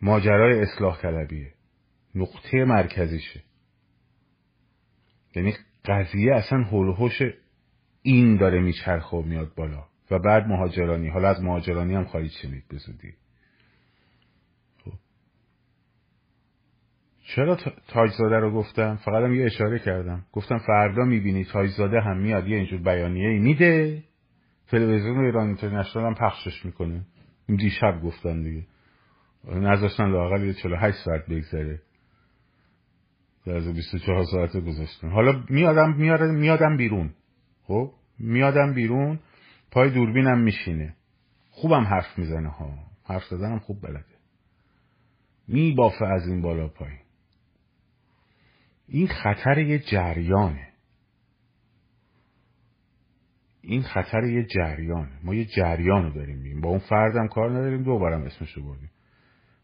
[0.01, 1.53] ماجرای اصلاح طلبیه.
[2.15, 3.43] نقطه مرکزیشه.
[5.35, 5.53] یعنی
[5.85, 7.21] قضیه اصلا هلوهوش
[8.01, 9.85] این داره میچرخه و میاد بالا.
[10.11, 11.09] و بعد مهاجرانی.
[11.09, 13.13] حالا از مهاجرانی هم خواهید شنید به زودی.
[14.83, 14.91] خب.
[17.35, 17.57] چرا
[17.87, 20.25] تاجزاده رو گفتم؟ فقط هم یه اشاره کردم.
[20.31, 24.03] گفتم فردا می‌بینی تاجزاده هم میاد یه اینجور بیانیه میده.
[24.71, 27.05] تلویزیون ایران اینترنشنال هم پخشش می‌کنه.
[27.47, 28.65] این دیشب گفتن دیگه.
[29.45, 31.81] نذاشتن لاقل یه 48 ساعت بگذره.
[33.47, 35.09] از 24 ساعت گذاشتن.
[35.09, 37.13] حالا میادم میادم میادم بیرون.
[37.63, 39.19] خب؟ میادم بیرون
[39.71, 40.95] پای دوربینم میشینه.
[41.49, 42.73] خوبم حرف می‌زنه ها.
[43.05, 44.05] حرف زدنم خوب بلده.
[45.47, 46.99] میبافه از این بالا پایین.
[48.87, 50.70] این خطر یه جریانه.
[53.61, 57.83] این خطر یه جریانه ما یه جریان رو داریم میگیم با اون فردم کار نداریم
[57.83, 58.91] دوبارم اسمش رو بردیم.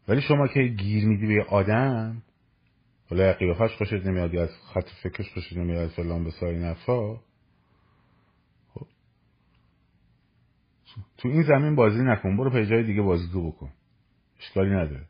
[0.08, 2.22] ولی شما که گیر میدی به آدم
[3.10, 7.16] حالا قیافش خوشت نمیاد یا از خط فکرش خوشت نمیاد فلان به ساری نفا
[8.74, 8.86] خب.
[11.18, 12.36] تو این زمین بازی نکن.
[12.36, 13.72] برو به جای دیگه بازی دو بکن.
[14.40, 15.04] اشکالی نداره.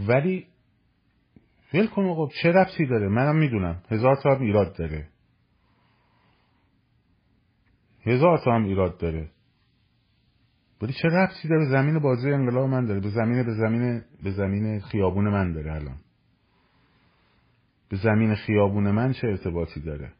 [0.00, 0.46] ولی
[1.76, 3.82] ول کن آقا چه ربطی داره؟ منم می‌دونم.
[3.90, 5.08] هزار تا هم ایراد داره.
[8.06, 9.30] هزار تا هم ایراد داره.
[10.82, 13.00] ولی چه ربطی داره؟ زمین بازی انقلاب من داره.
[13.00, 15.98] به زمین به زمین به زمین خیابون من داره الان.
[17.88, 20.12] به زمین خیابون من چه ارتباطی داره؟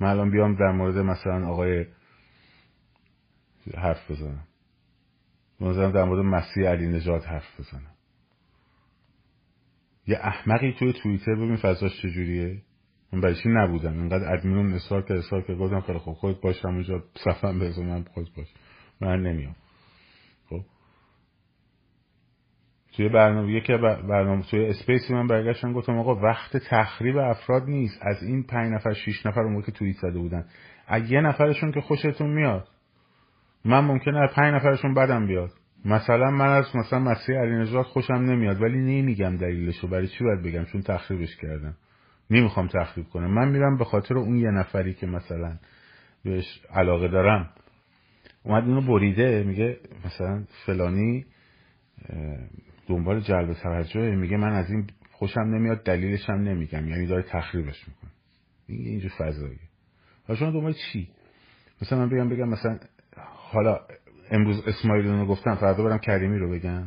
[0.00, 1.86] من الان بیام در مورد مثلا آقای
[3.76, 4.44] حرف بزنم.
[5.60, 7.93] مثلا در مورد مسیح علی نجات حرف بزنم.
[10.06, 12.62] یه احمقی توی توییتر ببین فضاش چجوریه.
[13.12, 16.68] من برای چی نبودم اینقدر ادمینون اصرار که اصرار که گفتم خیلی خوب خودت باشم
[16.68, 18.46] اونجا صفم بزنم خودت باش.
[19.00, 19.56] من نمیام.
[20.50, 20.60] خب.
[22.96, 23.76] توی برنامه یکی
[24.08, 28.00] برنامه توی اسپیسی من برگشتم گفتم آقا وقت تخریب افراد نیست.
[28.02, 30.44] از این پنج نفر شیش نفر اون که توییت زده بودن.
[30.86, 32.68] اگه یه نفرشون که خوشتون میاد
[33.64, 35.50] من ممکنه از پنج نفرشون بدم بیاد.
[35.84, 39.88] مثلا من از مثلا مسیح علی خوشم نمیاد ولی نمیگم دلیلشو.
[39.88, 41.76] برای چی باید بگم؟ چون تخریبش کردم.
[42.30, 43.34] نمی‌خوام تخریب کنم.
[43.34, 45.58] من میرم به خاطر اون یه نفری که مثلا
[46.24, 47.50] بهش علاقه دارم.
[48.42, 51.26] اومد اینو بریده میگه مثلا فلانی
[52.88, 56.88] دنبال جلب توجه میگه من از این خوشم نمیاد دلیلش هم نمیگم.
[56.88, 58.10] یعنی داره تخریبش می‌کنه.
[58.66, 59.58] این اینجور فضاییه.
[60.28, 61.08] حالا شما دنبال چی؟
[61.82, 62.78] مثلا من بگم بگم مثلا
[63.26, 63.80] حالا
[64.30, 66.86] امروز اسماعیل رو گفتم فردا برم کریمی رو بگم.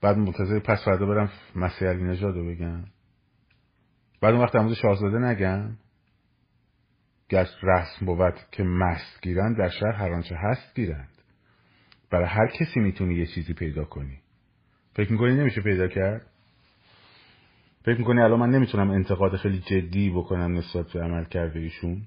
[0.00, 2.84] بعد منتظر پس فردا برم مسیح علی نژاد رو بگم.
[4.20, 5.76] بعد اون وقت امروز شاهزاده نگم.
[7.30, 11.08] گشت رسم بود که مست گیرند در شهر هر آنچه هست گیرند.
[12.10, 14.18] برای هر کسی می‌تونی یه چیزی پیدا کنی.
[14.94, 16.26] فکر می‌کنی نمیشه پیدا کرد؟
[17.84, 22.02] فکر می‌کنی الان من نمی‌تونم انتقاد خیلی جدی بکنم نسبت به عمل کرده ایشون؟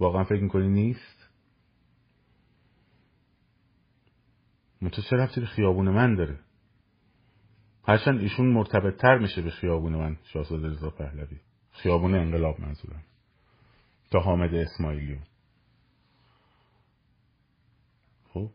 [0.00, 1.17] واقعا فکر می‌کنی نیست؟
[4.80, 6.38] منتها چه رفتی خیابون من داره؟
[7.84, 11.36] هرچند ایشون مرتبط تر میشه به خیابون من شاهزاده رضا پهلوی.
[11.70, 13.02] خیابون انقلاب منظورم.
[14.10, 15.22] تا حامد اسماعیلیون
[18.28, 18.50] خب؟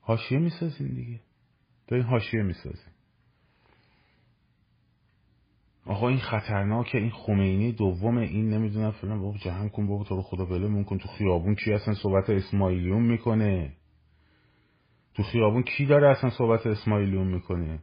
[0.00, 1.20] حاشیه می‌سازین دیگه.
[1.92, 2.92] این حاشیه می‌سازین
[5.86, 9.20] آقا این خطرناکه این خمینی دوم این نمی‌دونم فلان.
[9.20, 13.02] بابا جهان کن بابا تو رو خدا بله کن تو خیابون کی اصلا صحبت اسماعیلیون
[13.02, 13.72] می‌کنه.
[15.16, 17.78] تو خیابون کی داره اصلا صحبت اسماعیلیون می‌کنه؟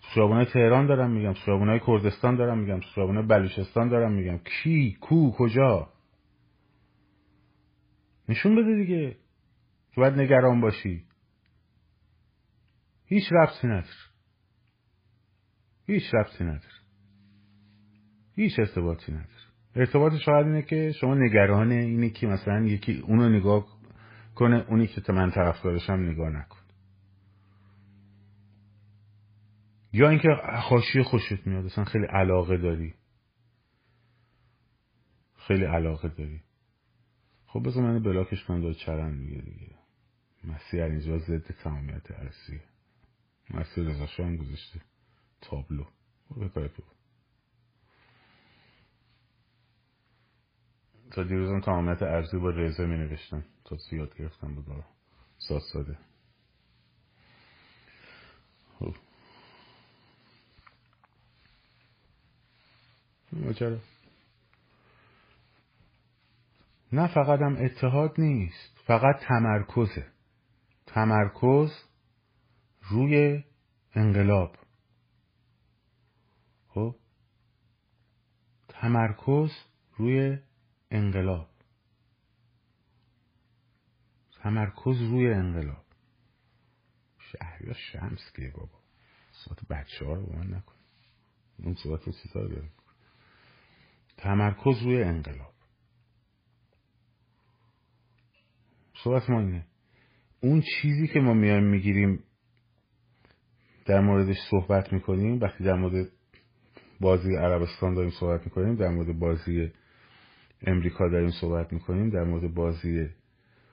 [0.00, 4.38] خیابونای تهران دارم میگم خیابونای کردستان دارم میگم خیابونای بلوچستان دارم میگم.
[4.38, 5.88] کی؟ کو؟ کجا؟
[8.28, 9.16] نشون بده دیگه
[9.92, 11.04] که باید نگران باشی.
[13.06, 13.86] هیچ ربطی نداره.
[15.86, 16.74] هیچ ربطی نداره.
[18.36, 19.28] هیچ ارتباطی نداره.
[19.76, 23.66] ارتباط شاید اینه که شما نگران اینه که مثلا یکی اونو نگاه
[24.34, 26.58] کنه اونی که من طرفدارشم نگاه نکن.
[29.92, 30.28] یا اینکه
[30.62, 32.94] خاشی خوشت میاد اصلا خیلی علاقه داری.
[35.36, 36.40] خیلی علاقه داری.
[37.46, 39.74] خب بذار من بلاکش کنم داره چرن میگه دیگه.
[40.44, 42.62] مسیح اینجا ضد تمامیت ارزیه
[43.50, 44.80] مسیح رضا هم گذاشته.
[45.40, 45.84] تابلو.
[46.36, 46.82] به کار تو.
[51.14, 53.44] تا دیروزم تمامیت ارزی با رزه می نوشتم.
[53.64, 54.84] تا زیاد گرفتم بود
[55.38, 55.98] ساد ساده
[63.32, 63.78] ماجرا
[66.92, 68.78] نه فقط هم اتحاد نیست.
[68.86, 70.06] فقط تمرکزه.
[70.86, 71.70] تمرکز
[72.82, 73.44] روی
[73.94, 74.56] انقلاب.
[76.68, 76.96] خب.
[78.68, 79.50] تمرکز
[79.96, 80.38] روی
[80.90, 81.48] انقلاب.
[84.42, 85.84] تمرکز روی انقلاب.
[87.18, 88.78] شهریار شمس که بابا.
[89.32, 90.74] صحبت بچه ها رو من نکن.
[91.58, 92.48] اون صحبت رو سیتا
[94.16, 95.54] تمرکز روی انقلاب.
[99.04, 99.66] صحبت ما اینه.
[100.40, 102.24] اون چیزی که ما میایم می‌گیریم
[103.86, 106.08] در موردش صحبت می‌کنیم وقتی در مورد
[107.00, 109.72] بازی عربستان داریم صحبت می‌کنیم در مورد بازی
[110.62, 113.08] امریکا داریم صحبت می‌کنیم در مورد بازی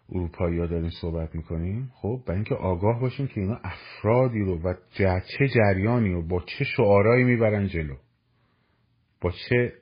[0.10, 1.92] اروپایی ها داریم صحبت می‌کنیم.
[1.94, 6.64] خب برای اینکه آگاه باشیم که اینا افرادی رو و چه جریانی رو با چه
[6.64, 7.96] شعارهایی می‌برن جلو؟
[9.22, 9.74] با چه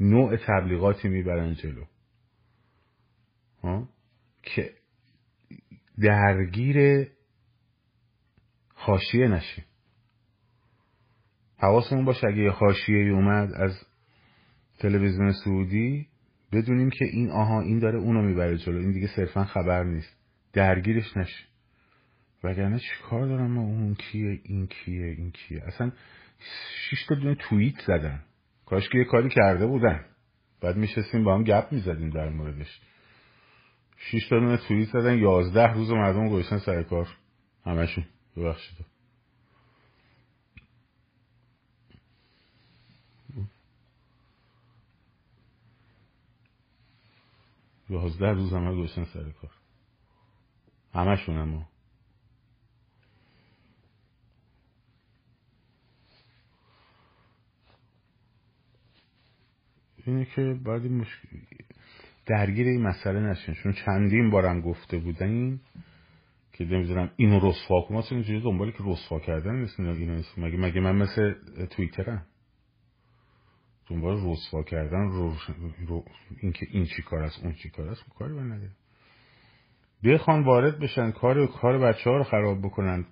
[0.00, 1.84] نوع تبلیغاتی می‌برن جلو؟
[3.62, 3.88] ها؟
[4.42, 4.70] که
[6.00, 7.08] درگیر
[8.74, 9.64] حاشیه نشیم.
[11.58, 13.72] حواسمون باشه اگه یه حاشیه اومد از
[14.78, 16.08] تلویزیون سعودی
[16.56, 18.78] بدونیم که این آها این داره اونو می‌بره جلو.
[18.78, 20.16] این دیگه صرفا خبر نیست.
[20.52, 21.44] درگیرش نشه.
[22.44, 25.92] وگرنه چی کار دارم ما اون کیه این کیه این کیه؟ اصلا
[26.90, 28.22] شیش تا دونه توییت زدن.
[28.66, 30.04] کاش که یه کاری کرده بودن.
[30.60, 32.80] بعد میشستیم با هم گپ می‌زدیم در موردش.
[33.96, 35.18] شیش تا دونه توییت زدن.
[35.18, 37.08] یازده روز مردم گذاشتن سر کار.
[37.64, 38.04] همشون.
[38.36, 38.95] ببخشید.
[47.90, 49.50] یازده روز همه گذاشتن سر کار.
[50.94, 51.68] همشون اما
[60.06, 61.28] اینه که باید مشکل
[62.26, 63.54] درگیر این مسئله نشین.
[63.54, 65.60] چون چندین بارم گفته بودن
[66.52, 68.02] که نمی‌دونم اینو رسوا کنم.
[68.10, 69.80] اینجوری دنبالی که رسوا کردن نیست.
[69.80, 71.34] اینو مگه مگه من مثل
[71.66, 72.26] توییترم؟
[73.86, 75.34] دنبال رسوا کردن رو,
[75.86, 76.04] رو
[76.40, 78.72] اینکه این چی کار است اون چی کار است کاری من نداره
[80.04, 83.06] بخوان وارد بشن کار کار بچه ها رو خراب بکنن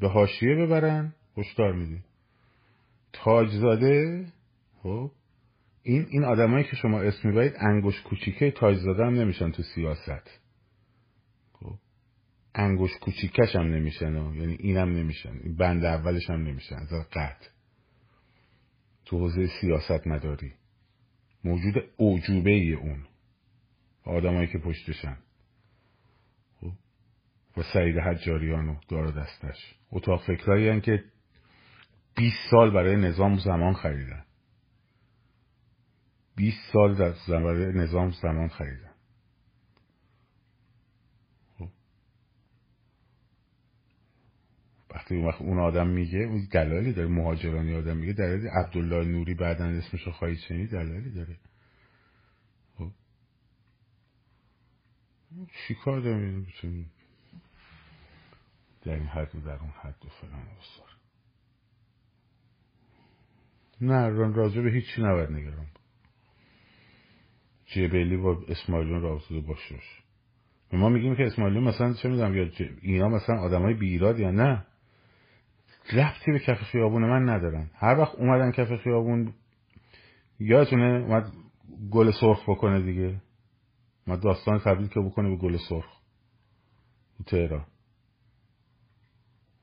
[0.00, 2.00] به حاشیه ببرن هشدار میدی.
[3.12, 4.26] تاجزاده
[4.82, 5.10] خب
[5.82, 10.40] این این آدمایی که شما اسم می‌برید انگوش کوچیکه تاجزاده هم نمیشن تو سیاست.
[11.52, 11.74] خب
[12.54, 17.48] انگوش کوچیکش هم نمیشن یعنی اینم نمیشن این بند اولش هم نمیشن از قطع.
[19.12, 20.52] تو حوزه سیاست مداری
[21.44, 23.06] موجود اوجوبه ای اون.
[24.04, 25.16] آدمایی که پشتشن.
[26.60, 26.72] خب؟
[27.56, 29.74] و سعید حجاریان و دار دستش.
[29.90, 31.04] اتاق فکرایی که
[32.16, 34.24] 20 سال برای نظام زمان خریدن.
[36.36, 38.91] 20 سال در برای نظام زمان خریدن.
[44.94, 49.34] وقتی اون وقت اون آدم میگه اون دلایلی داره مهاجرانی آدم میگه دلایلی عبدالله نوری
[49.34, 51.36] بعدا اسمشو خواهید چنید دلایلی داره.
[52.78, 52.90] خب.
[55.52, 56.46] چی کار داریم
[58.84, 60.88] در این حد و در اون حد و فلان بسار
[63.80, 65.66] نه راجع به هیچی نباید نگرم
[67.66, 70.02] جبلی با اسماعیلون رابطه باشوش
[70.72, 72.50] ما میگیم که اسماعیلون مثلا چه می‌دونم یا
[72.82, 74.66] اینا مثلا آدمای بیراد یا نه.
[75.92, 77.70] ربطی به کف خیابون من ندارن.
[77.74, 79.34] هر وقت اومدن کف خیابون
[80.38, 81.32] یادتونه اومد
[81.90, 83.22] گل سرخ بکنه دیگه.
[84.06, 85.98] ما داستان تبدیل که بکنه به گل سرخ.
[87.18, 87.66] تو تهران.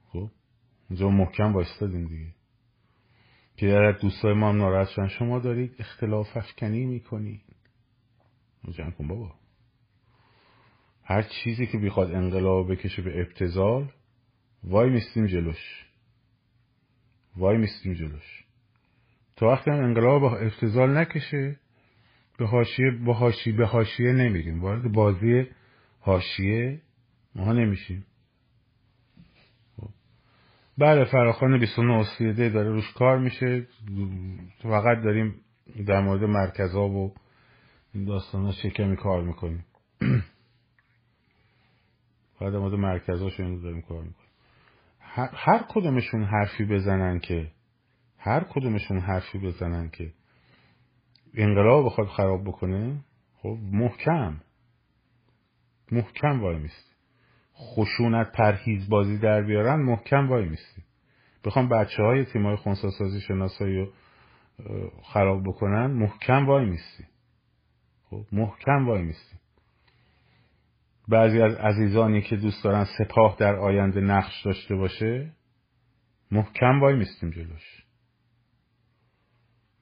[0.08, 0.30] خب؟
[0.90, 2.34] اونجا محکم وایستادیم دیگه.
[3.58, 5.08] که دوستای ما هم ناراحت شدن.
[5.08, 7.42] شما دارید اختلاف افکنی می‌کنی.
[8.72, 9.36] جمع کن بابا.
[11.04, 13.92] هر چیزی که بخواد انقلاب بکشه به ابتزال
[14.64, 15.89] وای میستیم جلوش.
[17.38, 18.46] وای میستیم جلوش.
[19.36, 21.60] تا وقتی هم انقلاب با افتضال نکشه
[22.38, 25.48] به حاشیه با حاشیه به حاشیه نمیریم وارد بازی
[26.00, 26.82] حاشیه
[27.36, 28.06] ما نمیشیم.
[29.78, 29.90] خب.
[30.78, 33.68] بله فراخان 29 اسلیده داره روش کار میشه.
[34.64, 35.36] فقط داریم
[35.88, 37.14] در مورد مرکزا و
[37.94, 39.66] این داستان ها شکمی کار می‌کنیم.
[42.40, 44.29] فقط در مورد مرکزا این داریم کار می‌کنیم.
[45.16, 47.52] هر کدومشون حرفی بزنن که
[48.18, 50.14] هر کدومشون حرفی بزنن که
[51.34, 53.00] انقلاب بخواد خراب بکنه
[53.42, 54.42] خب محکم.
[55.92, 56.96] محکم وای میستی.
[57.56, 60.84] خشونت پرهیز بازی در بیارن محکم وای میستی.
[61.44, 63.88] بخوام بچه های های خونساسازی شناسایی و
[65.04, 67.04] خراب بکنن محکم وای میستی.
[68.10, 69.39] خب محکم وای میستی.
[71.10, 75.32] بعضی از عزیزانی که دوست دارن سپاه در آینده نقش داشته باشه
[76.32, 77.84] محکم وای میستیم جلوش.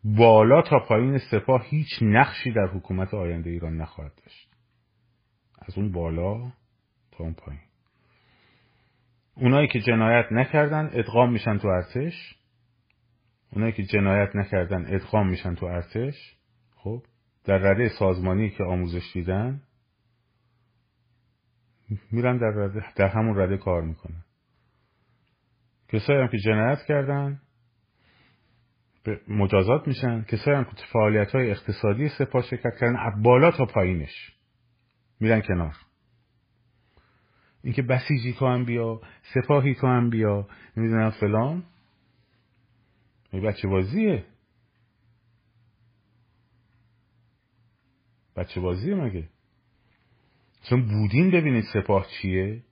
[0.04, 4.50] بالا تا پایین سپاه هیچ نقشی در حکومت آینده ایران نخواهد داشت.
[5.62, 6.52] از اون بالا
[7.12, 7.62] تا اون پایین.
[9.36, 12.36] اونایی که جنایت نکردن ادغام میشن تو ارتش.
[13.54, 16.36] اونایی که جنایت نکردن ادغام میشن تو ارتش.
[16.76, 17.04] خب
[17.46, 19.62] در رده سازمانی که آموزش دیدن
[22.12, 24.24] میرن در, رده در همون رده کار می‌کنن.
[25.88, 27.42] کسایی هم که جنایت کردن
[29.28, 30.24] مجازات میشن.
[30.24, 34.34] کسایی هم که فعالیت های اقتصادی سپاه شرکت کردن بالا تا پایینش
[35.20, 35.76] میرن کنار.
[37.64, 39.02] اینکه بسیجی تو هم بیا
[39.34, 41.64] سپاهی تو هم بیا نمی‌دونم فلان.
[43.34, 44.26] بچه بازیه.
[48.36, 49.30] بچه بازیه مگه؟
[50.70, 52.64] چون بودین ببینید سپاه چیه.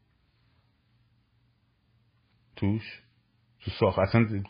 [2.55, 3.01] توش.
[3.59, 3.99] تو ساخت.
[3.99, 4.43] اصلا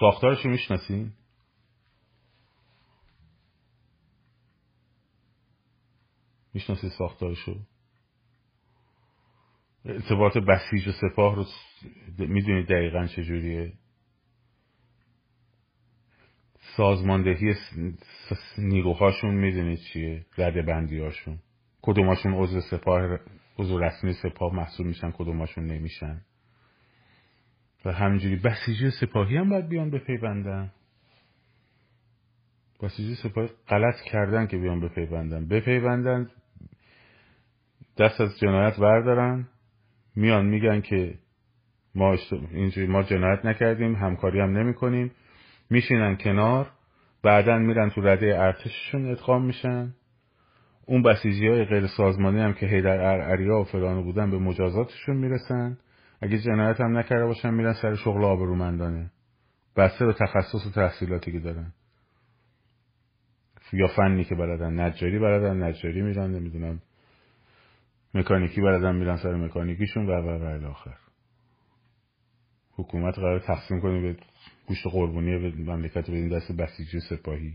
[0.00, 1.12] ساختارشو می‌شناسین؟
[6.54, 7.60] می‌شناسید ساختارشو
[9.84, 11.46] ارتباط بسیج و سپاه رو
[12.18, 13.72] می‌دونید دقیقا چجوریه؟
[16.76, 17.54] سازماندهی
[18.58, 21.38] نیروهاشون می‌دونید چیه؟ رده بندی هاشون
[21.82, 23.18] کدوماشون عضو سپاه
[23.58, 26.20] عضو رسمی سپاه محسوب میشن کدوماشون نمیشن.
[27.84, 30.72] و همینجوری بسیجی سپاهی هم باید بیان بپیوندن.
[32.82, 35.48] بسیجی سپاهی غلط کردن که بیان بپیوندن.
[35.48, 36.30] بپیوندن
[37.98, 39.48] دست از جنایت بردارن.
[40.16, 41.18] میان میگن که
[41.94, 42.16] ما
[42.50, 45.12] اینجوری ما جنایت نکردیم همکاری هم نمی کنیم
[45.74, 46.70] میشینن کنار
[47.22, 49.94] بعدا میرن تو رده ارتششون ادغام میشن.
[50.86, 55.78] اون بسیجی های غیر سازمانی هم که هیدر ارعریا و فلانو بودن به مجازاتشون می‌رسن.
[56.20, 59.10] اگه جنایت هم نکرده باشن میرن سر شغل آبرومندانه.
[59.76, 61.72] بسته به تخصص و تحصیلاتی که دارن.
[63.72, 66.82] یا فنی که بلدن نجاری بلدن نجاری میرن نمی‌دونم
[68.14, 70.96] مکانیکی بلدن میرن سر مکانیکیشون و و و آخر.
[72.76, 74.16] حکومت قرار تقسیم کنه به
[74.66, 77.54] گوشت قربونی مملکت بدین دست بسیجی سپاهی.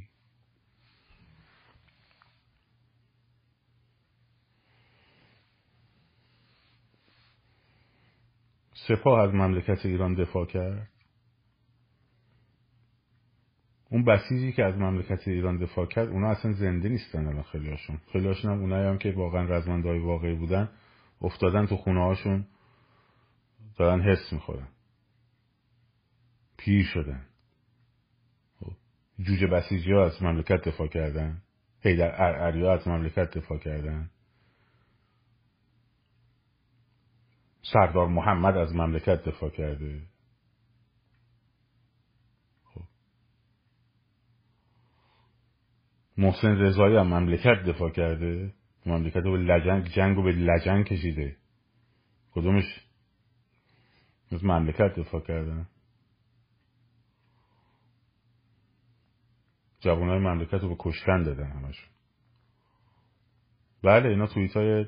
[8.88, 10.90] سپاه از مملکت ایران دفاع کرد.
[13.92, 18.52] اون بسیجی که از مملکت ایران دفاع کرد اونا اصلا زنده نیستن الان خیلی هاشون
[18.52, 20.70] هم اونایی هم که واقعا رزمندهای واقعی بودن
[21.22, 22.46] افتادن تو خونه هاشون
[23.78, 24.68] دارن حس می‌خورن.
[26.60, 27.26] پیر شدن.
[28.60, 28.72] خب،
[29.20, 31.42] جوجه بسیجی از مملکت دفاع کردن.
[31.82, 34.10] هیدر ارعریا از مملکت دفاع کردن.
[37.62, 40.02] سردار محمد از مملکت دفاع کرده.
[42.64, 42.82] خب.
[46.18, 48.54] محسن رضایی هم مملکت دفاع کرده.
[48.86, 51.36] مملکت رو به لجنگ جنگ رو به لجنگ کشیده.
[52.32, 52.66] کدومش؟
[54.32, 55.68] از مملکت دفاع کردن.
[59.80, 61.90] جوانای مملکت رو به کشتن دادن همشون.
[63.84, 64.86] بله اینا توییت های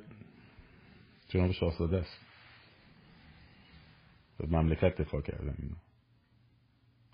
[1.28, 2.26] جناب شاهزاده است.
[4.48, 5.78] مملکت دفاع کردن اینا.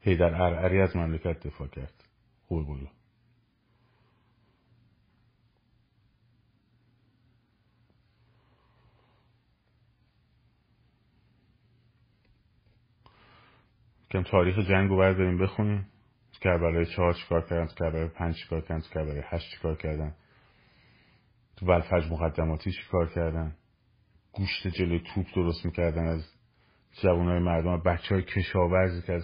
[0.01, 2.03] هیدر ارعری از مملکت دفاع کرد.
[2.47, 2.87] خوب بولا
[14.11, 15.87] کم تاریخ جنگ رو برداریم بخونیم.
[16.39, 20.15] کربلای چهار چیکار کردن تو کربلای پنج چیکار کردن تو کربلای هشت چیکار کردن.
[21.57, 23.55] تو بلفج مقدماتی چیکار کردن.
[24.31, 26.33] گوشت جلوی توپ درست می‌کردن از
[27.03, 29.23] های مردم بچه های کشاورزی که از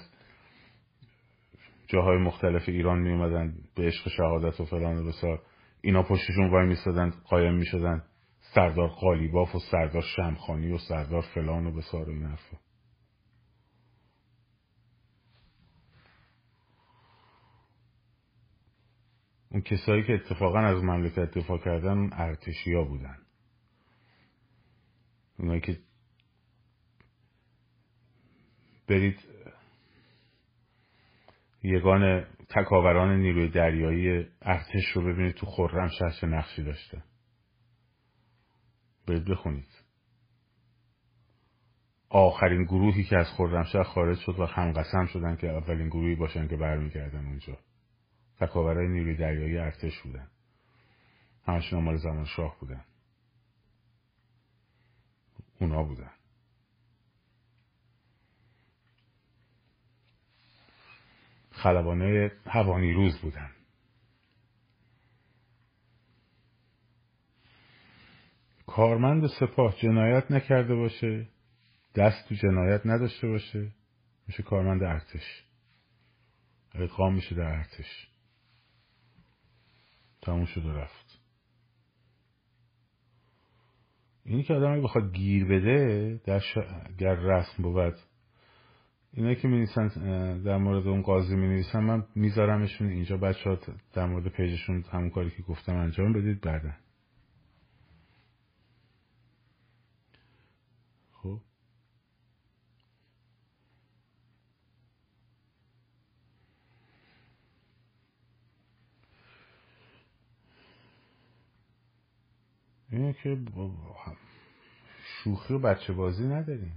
[1.87, 5.41] جاهای مختلف ایران می اومدن به عشق شهادت و فلان و بسار.
[5.81, 8.03] اینا پشتشون وای میستادن قایم می‌شدن.
[8.55, 12.25] سردار قالیباف و سردار شمخانی و سردار فلان و بسار و این
[19.53, 23.17] اون کسایی که اتفاقا از مملکت دفاع کردن اون ارتشی ها بودن.
[25.39, 25.79] اونایی که
[28.87, 29.19] برید
[31.63, 35.89] یگان تکاوران نیروی دریایی ارتش رو ببینید تو خورم
[36.21, 37.03] چه نقشی داشته.
[39.07, 39.83] برید بخونید.
[42.09, 46.47] آخرین گروهی که از خرمشهر خارج شد و هم قسم شدن که اولین گروهی باشن
[46.47, 47.57] که برمیگردن اونجا.
[48.45, 50.27] تکاورای نیروی دریایی ارتش بودن.
[51.45, 52.85] همشون مال زمان شاه بودن.
[55.59, 56.11] اونا بودن.
[61.51, 63.51] خلبانه هوانی روز بودن.
[68.67, 71.27] کارمند سپاه جنایت نکرده باشه
[71.95, 73.71] دست تو جنایت نداشته باشه
[74.27, 75.43] میشه کارمند ارتش.
[76.75, 78.12] ادغام میشه در ارتش.
[80.23, 81.19] تموم شد رفت.
[84.25, 86.41] اینی که آدم بخواد گیر بده در
[86.97, 87.95] گر رسم بود
[89.13, 89.67] اینا که می
[90.45, 93.17] در مورد اون قاضی می من میذارمشون اینجا.
[93.17, 93.57] بچه ها
[93.93, 96.71] در مورد پیجشون همون کاری که گفتم انجام بدید بعدا
[101.11, 101.39] خب
[112.93, 113.37] اینه که
[115.03, 116.73] شوخی و بچه بازی نداریم.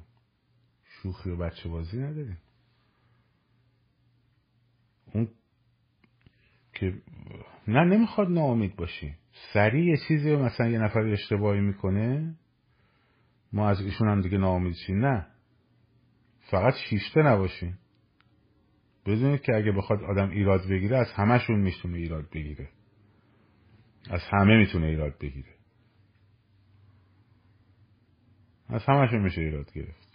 [0.84, 2.38] شوخی و بچه بازی نداریم.
[5.12, 5.28] اون
[6.74, 6.94] که
[7.68, 9.14] نه نمی‌خواد ناامید باشی.
[9.52, 12.34] سریع یه چیزی مثلا یه نفر اشتباهی می‌کنه
[13.52, 15.04] ما از ایشون هم دیگه ناامید شیم.
[15.06, 15.26] نه.
[16.50, 17.74] فقط شیشته نباشین
[19.06, 22.68] بدونید که اگه بخواد آدم ایراد بگیره از همهشون می‌تونه ایراد بگیره.
[24.10, 25.55] از همه می‌تونه ایراد بگیره.
[28.68, 30.06] از همشون میشه ایراد گرفت.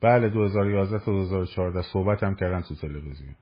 [0.00, 3.34] بله 2011 تا 2014 صحبت هم کردن تو تلویزیون.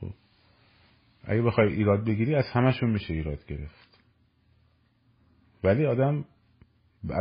[0.00, 0.10] خب.
[1.24, 3.98] اگه بخوای ایراد بگیری از همشون میشه ایراد گرفت.
[5.64, 6.24] ولی آدم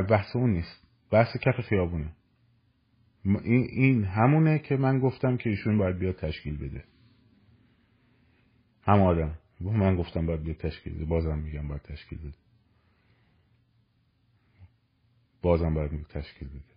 [0.10, 0.88] بحث اون نیست.
[1.12, 2.12] بحث کف خیابونه.
[3.44, 6.84] این, همونه که من گفتم که ایشون باید بیاد تشکیل بده.
[8.84, 9.38] هم آدم.
[9.60, 11.06] من گفتم باید بیاد تشکیل بده.
[11.06, 12.38] بازم میگم باید تشکیل بده.
[15.42, 16.76] بازم باید تشکیل بده.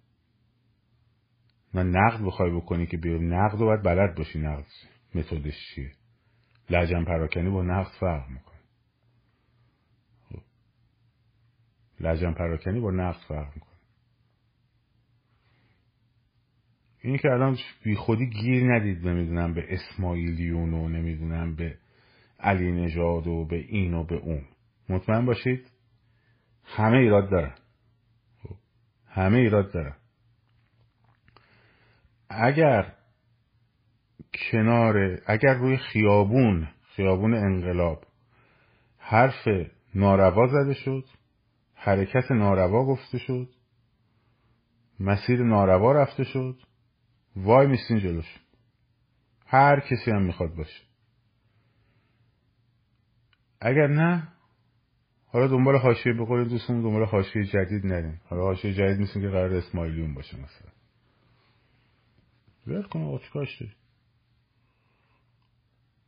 [1.74, 4.38] من نقد بخوای بکنی که بیام نقد رو باید بلد باشی.
[4.38, 4.66] نقد
[5.14, 5.92] متدش چیه؟
[6.70, 8.60] لجن پراکنی با نقد فرق می‌کنه.
[10.28, 10.42] خب.
[12.00, 13.74] لجن پراکنی با نقد فرق می‌کنه.
[17.00, 21.78] این که الان بی خودی گیر ندید نمی‌دونم به اسماعیلیون و نمی‌دونم به
[22.40, 24.44] علی نژاد و به این و به اون.
[24.88, 25.70] مطمئن باشید؟
[26.64, 27.54] همه ایراد دارن.
[29.14, 29.96] همه ایراد دارن
[32.28, 32.94] اگر
[34.34, 38.06] کنار اگر روی خیابون خیابون انقلاب
[38.98, 39.48] حرف
[39.94, 41.04] ناروا زده شد
[41.74, 43.48] حرکت ناروا گفته شد
[45.00, 46.58] مسیر ناروا رفته شد
[47.36, 48.40] وای میستین جلوش.
[49.46, 50.82] هر کسی هم می‌خواد باشه.
[53.60, 54.33] اگر نه
[55.34, 59.28] حالا دنبال حاشیه به قول دوستمون دنبال حاشیه جدید نریم حالا حاشیه جدید میسیم که
[59.28, 60.70] قرار اسماعیلیون باشه مثلا.
[62.66, 63.18] ول کن آقا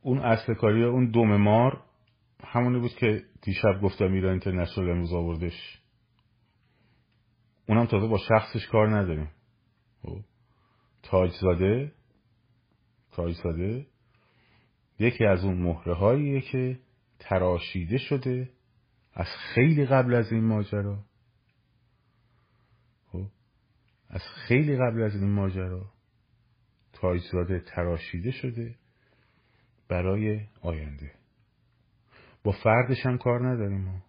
[0.02, 1.82] اون اصل کاری اون دوم مار
[2.44, 5.80] همونی بود که دیشب گفتم ایران اینترنشنال امروز آوردش.
[7.68, 9.30] اونم تازه با شخصش کار نداریم.
[10.02, 10.20] خب.
[11.02, 11.92] تاج زاده
[13.12, 13.86] تاج زاده
[14.98, 16.78] یکی از اون مهره هاییه که
[17.18, 18.55] تراشیده شده.
[19.16, 21.04] از خیلی قبل از این ماجرا.
[23.06, 23.26] خب
[24.08, 25.92] از خیلی قبل از این ماجرا
[26.92, 28.74] تایزاده تراشیده شده
[29.88, 31.12] برای آینده.
[32.44, 34.02] با فردش هم کار نداریم ما.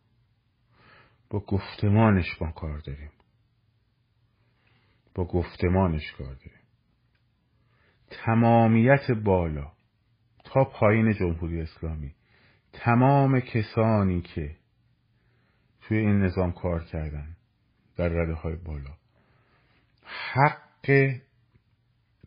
[1.30, 3.12] با گفتمانش ما کار داریم.
[5.16, 6.68] با گفتمانش کار داریم.
[8.10, 9.72] تمامیت بالا.
[10.43, 12.16] تا پایین جمهوری اسلامی.
[12.74, 14.55] تمام کسانی که
[15.88, 17.35] توی این نظام کار کردن
[17.95, 18.97] در رده های بالا.
[20.33, 20.67] حق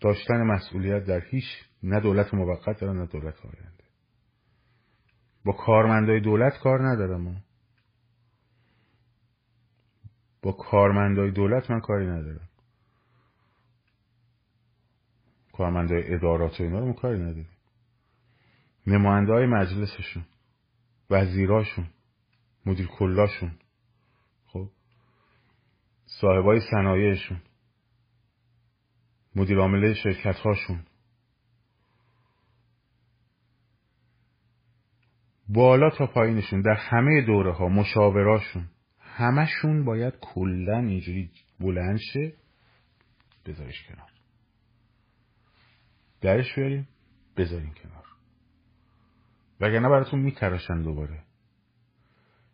[0.00, 1.44] داشتن مسئولیت در هیچ
[1.82, 3.84] نه دولت موقت دارن نه دولت آینده.
[5.44, 7.36] با کارمندای دولت کار ندارم ما
[10.42, 12.48] با کارمندای دولت من کاری ندارم.
[15.52, 17.48] کارمندای ادارات و اینا رو کاری نداریم
[18.86, 20.24] نماینده مجلسشون
[21.10, 21.86] وزیراشون
[22.66, 23.52] مدیر کلاشون.
[24.46, 24.68] خب.
[26.06, 27.42] صاحبای صنایعشون.
[29.36, 30.84] مدیر عامل شرکت هاشون
[35.48, 38.68] بالا تا پایینشون در همه دوره ها مشاوراشون.
[38.98, 41.30] همشون باید کلا اینجوری
[41.60, 42.32] بلند شه.
[43.46, 44.10] بذارش کنار.
[46.20, 46.88] درش بیاریم
[47.36, 48.04] بذارین کنار.
[49.60, 51.29] وگرنه براتون میتراشن دوباره.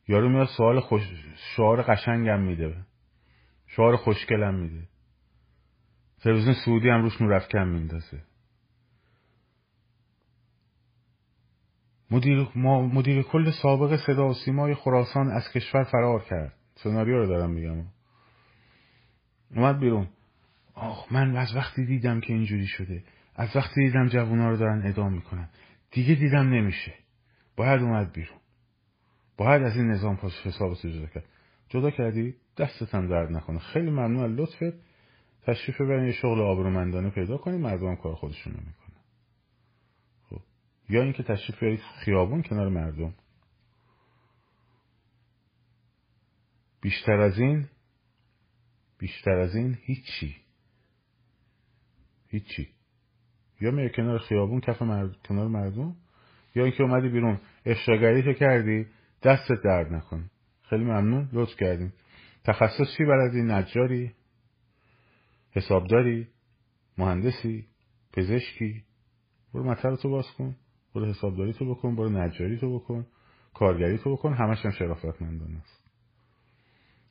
[0.09, 1.03] یارو میاد سوال خوش
[1.57, 2.77] شعار قشنگم میده.
[3.67, 4.89] شعار خوشگلم میده.
[6.21, 8.23] تلویزیون سعودی هم روش نورافکن میندازه.
[12.11, 16.53] مدیر, مدیر کل سابق صدا و سیمای خراسان از کشور فرار کرد.
[16.75, 17.85] سناریو رو دارم میگم.
[19.57, 20.09] اومد بیرون.
[20.75, 23.05] آخ من از وقتی دیدم که اینجوری شده
[23.37, 25.49] از وقتی دیدم جوونا رو دارن ادام می‌کنن.
[25.91, 26.95] دیگه دیدم نمیشه.
[27.57, 28.39] باید اومد بیرون.
[29.37, 31.25] باید از این نظام پاس حساب جدا کرد.
[31.69, 33.59] جدا کردی؟ دستتم درد نکنه.
[33.59, 34.25] خیلی ممنون.
[34.25, 34.79] از لطفت.
[35.43, 36.05] تشریف ببرین.
[36.05, 39.03] یه شغل آبرومندانه پیدا کنید مردم کار خودشون رو می‌کنن.
[40.31, 40.41] خب.
[40.89, 43.15] یا اینکه تشریف بیارید خیابون کنار مردم.
[46.81, 47.69] بیشتر از این
[48.99, 50.37] بیشتر از این هیچی.
[52.29, 52.69] هیچی.
[53.61, 55.17] یا میره کنار خیابون کف مرد...
[55.29, 55.97] کنار مردم.
[56.55, 57.41] یا اینکه اومدی بیرون.
[57.67, 58.87] افشاگری تو کردی.
[59.27, 60.31] دستت درد نکن
[60.71, 61.29] خیلی ممنون.
[61.33, 61.93] لطف کردیم.
[62.45, 64.13] تخصص چی بلدی نجاری؟
[65.51, 66.29] حسابداری؟
[66.99, 67.67] مهندسی؟
[68.13, 68.85] پزشکی؟
[69.55, 70.57] برو مطر تو باز کن.
[70.95, 71.97] برو حسابداری تو بکن.
[71.97, 73.07] برو نجاری تو بکن.
[73.55, 74.35] کارگری تو بکن.
[74.35, 75.91] همش هم شرافتمندانه است.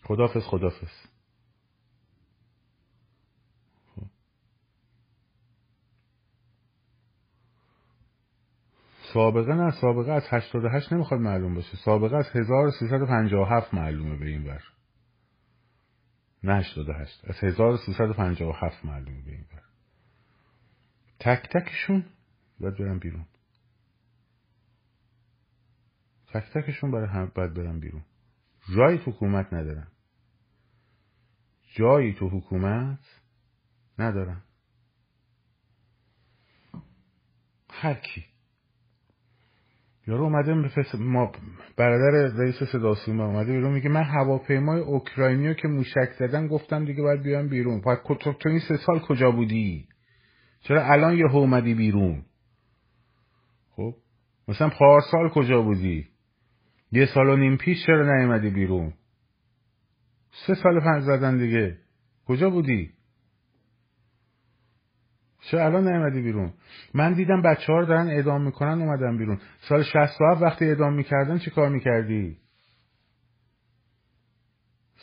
[0.04, 1.15] خدافز خدافز
[9.16, 11.78] سابقه نه سابقه از 88 نمی‌خواد معلوم باشه.
[11.78, 14.64] سابقه از 1357 معلومه به این بر
[16.44, 19.62] نه 88 از 1357 معلومه به این بر
[21.20, 22.06] تک تکشون
[22.60, 23.26] باید برم بیرون.
[26.28, 28.06] تک تکشون برای هم باید برم بیرون.
[28.76, 29.88] جایی تو حکومت ندارن.
[31.76, 33.22] جایی تو حکومت
[34.00, 34.44] ندارن.
[37.70, 38.35] هر کی.
[40.08, 40.54] یارو اومده
[41.00, 41.32] ما
[41.78, 46.86] برادر رئیس صدا سیما اومده بیرون میگه من هواپیمای اوکراینی رو که موشک زدن گفتم
[46.86, 47.82] دیگه باید بیام بیرون.
[47.82, 49.88] باید تو این سه سال کجا بودی؟
[50.62, 52.26] چرا الان یه اومدی بیرون؟
[53.70, 53.94] خب
[54.48, 56.08] مثلا پارسال کجا بودی؟
[56.92, 58.94] یه سال و نیم پیش چرا نیومدی بیرون؟
[60.48, 61.78] سه سال پنج زدن دیگه.
[62.28, 62.92] کجا بودی؟
[65.52, 66.54] چرا الان نیومدی بیرون؟
[66.94, 69.40] من دیدم بچه ها رو دارن اعدام می‌کنن اومدم بیرون.
[69.70, 72.38] سال 67 وقتی اعدام می‌کردن چی کار می‌کردی؟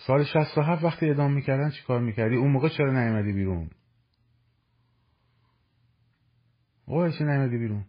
[0.06, 3.70] سال 67 وقتی اعدام می‌کردن چی کار می‌کردی؟ اون موقع چرا نیومدی بیرون؟
[6.86, 7.84] اوه چه نیومدی بیرون؟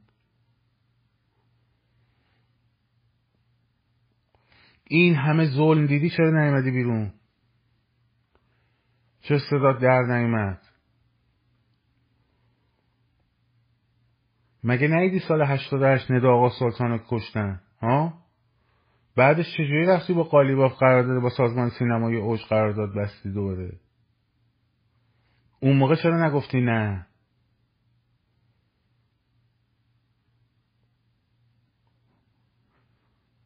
[4.88, 7.14] این همه ظلم دیدی چرا نیومدی بیرون؟
[9.22, 10.73] چه صدا در نیومد؟
[14.64, 18.14] مگه نیدی سال 88 ندا آقا سلطان رو کشتن؟ ها؟
[19.16, 23.72] بعدش چجوری رفتی با قالیباف قرار داده با سازمان سینمای اوج قرارداد بستی دوباره؟
[25.60, 27.08] اون موقع چرا نگفتی نه؟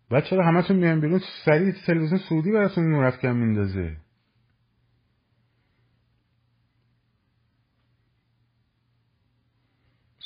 [0.10, 3.98] بعد چرا همتون میان بیرون؟ سریع تلویزیون سعودی براتون نورافکن میندازه.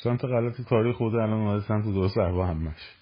[0.03, 2.95] سمت غلط تاریخ خود الان اومده سمت درست با همش.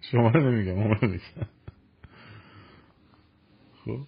[0.10, 1.48] شما رو نمیگم اون میگم
[3.84, 3.98] خب.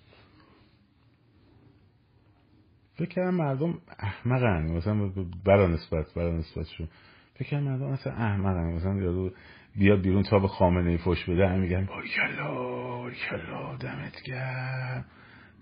[2.94, 4.62] فکر کردم مردم احمقن.
[4.62, 5.10] مثلا
[5.44, 6.88] برا نسبت برا نسبتشون
[7.34, 8.72] فکر کردم مردم مثلا احمقن.
[8.72, 9.30] مثلا یارو
[9.76, 15.04] بیاد بیرون تا به خامنه ای فش بده هم میگن بای کلا دمت گرم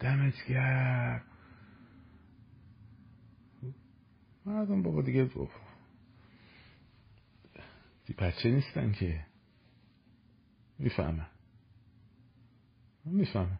[0.00, 1.22] دمت گرم.
[4.46, 5.50] مردم بابا دیگه بابا.
[8.06, 9.26] دی بچه نیستن که.
[10.78, 11.26] می‌فهمن.
[13.04, 13.58] می‌فهمن.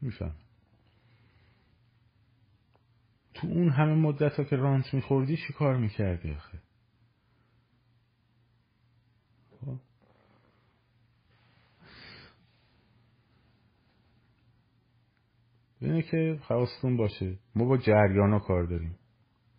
[0.00, 0.34] می‌فهمن.
[3.34, 6.58] تو اون همه مدت ها که رانت میخوردی چی کار می‌کردی آخه؟
[15.80, 17.38] اینه که حواستون باشه.
[17.54, 18.98] ما با جریان ها کار داریم.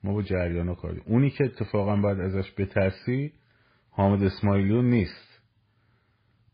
[0.04, 1.04] ما با جریان ها کار داریم.
[1.08, 3.34] اونی که اتفاقا باید ازش بترسی
[3.90, 5.42] حامد اسماعیلیون نیست.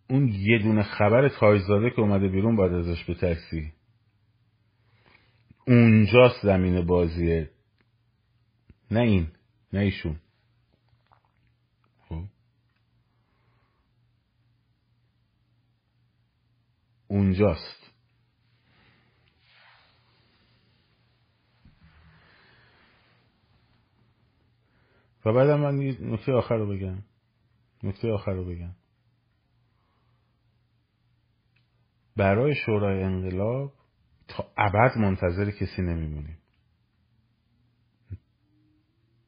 [0.09, 3.73] اون یه دونه خبر تایزاده که اومده بیرون باید ازش بترسی.
[5.67, 7.49] اونجاست زمین بازیه.
[8.91, 9.27] نه این
[9.73, 10.19] نه ایشون.
[12.09, 12.23] خب.
[17.07, 17.82] اونجاست.
[25.25, 25.75] و بعدم من
[26.13, 27.03] نکته آخر رو بگم.
[27.83, 28.75] نکته آخر رو بگم.
[32.15, 33.73] برای شورای انقلاب
[34.27, 36.37] تا ابد منتظر کسی نمیمونیم.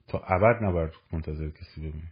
[0.08, 2.12] تا ابد نباید منتظر کسی بمونیم.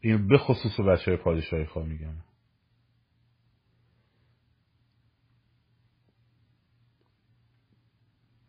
[0.00, 2.14] این به خصوص بچه های پادشاهی خواه میگم.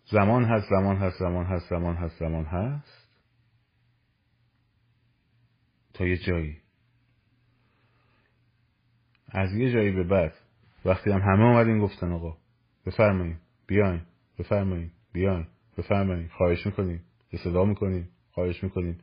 [0.06, 3.08] زمان هست زمان هست زمان هست زمان هست زمان هست؟
[5.94, 6.58] تا یه جایی.
[9.30, 10.34] از یه جایی به بعد.
[10.86, 12.38] وقتی هم همه اومدین گفتن آقا
[12.86, 13.38] بفرمایید
[13.68, 14.02] بیاین
[14.40, 15.48] بفرمایید بیاین
[15.78, 17.04] بفرمایید خواهش می‌کنیم
[17.44, 19.00] صدا می‌کنیم خواهش می‌کنیم.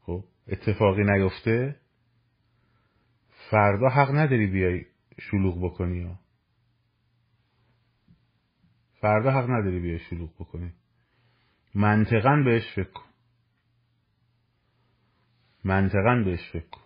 [0.00, 1.76] خب اتفاقی نیفته.
[3.50, 4.84] فردا حق نداری بیای
[5.20, 6.18] شلوغ بکنی ها
[9.02, 10.72] فردا حق نداری بیای شلوغ بکنی.
[11.74, 13.10] منطقا بهش فکر کن.
[15.64, 16.80] منطقا بهش فکر کن.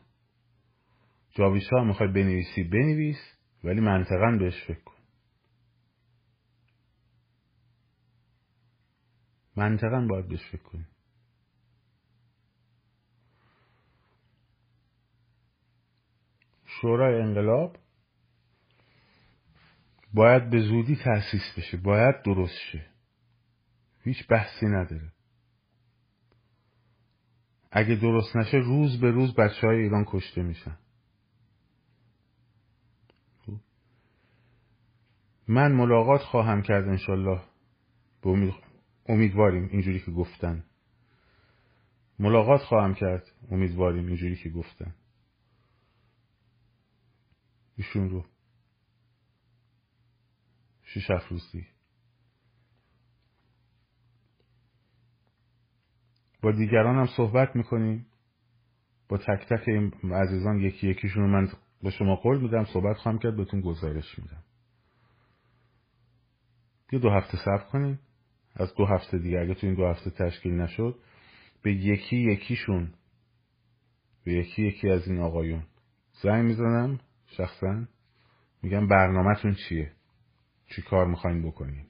[1.34, 3.18] جاویسا می‌خوای بنویسی بنویس
[3.64, 5.02] ولی منطقا بهش فکر کن.
[9.56, 10.86] منطقا باید بهش فکر کنی.
[16.64, 17.76] شورای انقلاب
[20.16, 22.86] باید به زودی تأسیس بشه باید درست شه.
[24.02, 25.12] هیچ بحثی نداره.
[27.70, 30.78] اگه درست نشه روز به روز بچه های ایران کشته میشن.
[35.48, 37.40] من ملاقات خواهم کرد انشالله.
[38.22, 38.54] به امید...
[39.08, 40.64] امیدواریم اینجوری که گفتن.
[42.18, 43.30] ملاقات خواهم کرد.
[43.50, 44.94] امیدواریم اینجوری که گفتن.
[47.76, 48.24] ایشون رو
[50.86, 51.66] شیش روزی.
[56.42, 58.06] با دیگران هم صحبت می‌کنیم
[59.08, 61.48] با تک تک این عزیزان یکی یکیشون رو من
[61.82, 64.42] با شما قول میدم صحبت خواهم کرد بهتون گزارش میدم.
[66.92, 67.98] یه دو هفته صبر کنین.
[68.54, 70.98] از دو هفته دیگه اگه تو این دو هفته تشکیل نشد
[71.62, 72.94] به یکی یکیشون
[74.24, 75.66] به یکی یکی از این آقایون
[76.22, 77.86] زنگ می‌زنم شخصا
[78.62, 79.95] میگم برنامهتون چیه؟
[80.66, 81.86] چی کار می‌خواین بکنین.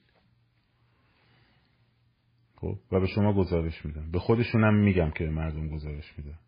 [2.55, 4.11] خب؟ و به شما گزارش میدم.
[4.11, 6.39] به خودشونم میگم که مردم گزارش میدم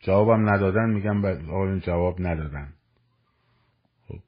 [0.00, 2.72] جوابم ندادن میگم آقایون جواب ندادن.
[4.08, 4.20] خب؟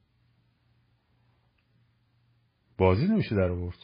[2.78, 3.78] بازی نمیشه در آورد.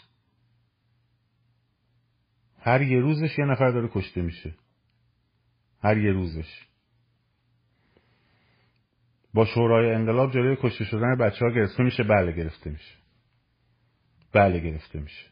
[2.61, 4.55] هر یه روزش یه نفر داره کشته میشه.
[5.83, 6.68] هر یه روزش.
[9.35, 12.95] با شورای انقلاب جلوی کشته شدن بچه ها گرفته میشه بله گرفته میشه.
[14.33, 15.26] بله گرفته میشه.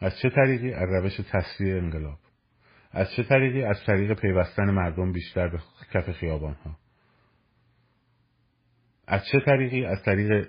[0.00, 2.18] از چه طریقی؟ از روش تصویه انقلاب.
[2.90, 5.58] از چه طریقی؟ از طریق پیوستن مردم بیشتر به
[5.92, 6.78] کف خیابان ها
[9.06, 10.48] از چه طریقی؟ از طریق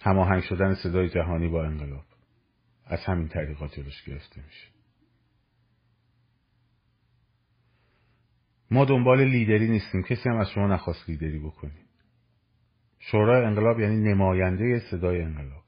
[0.00, 2.04] هماهنگ شدن صدای جهانی با انقلاب.
[2.86, 4.68] از همین طریقات جلوش گرفته میشه.
[8.70, 10.02] ما دنبال لیدری نیستیم.
[10.02, 11.88] کسی هم از شما نخواست لیدری بکنیم.
[12.98, 15.67] شورای انقلاب یعنی نماینده صدای انقلاب.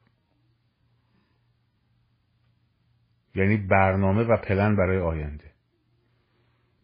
[3.34, 5.50] یعنی برنامه و پلن برای آینده.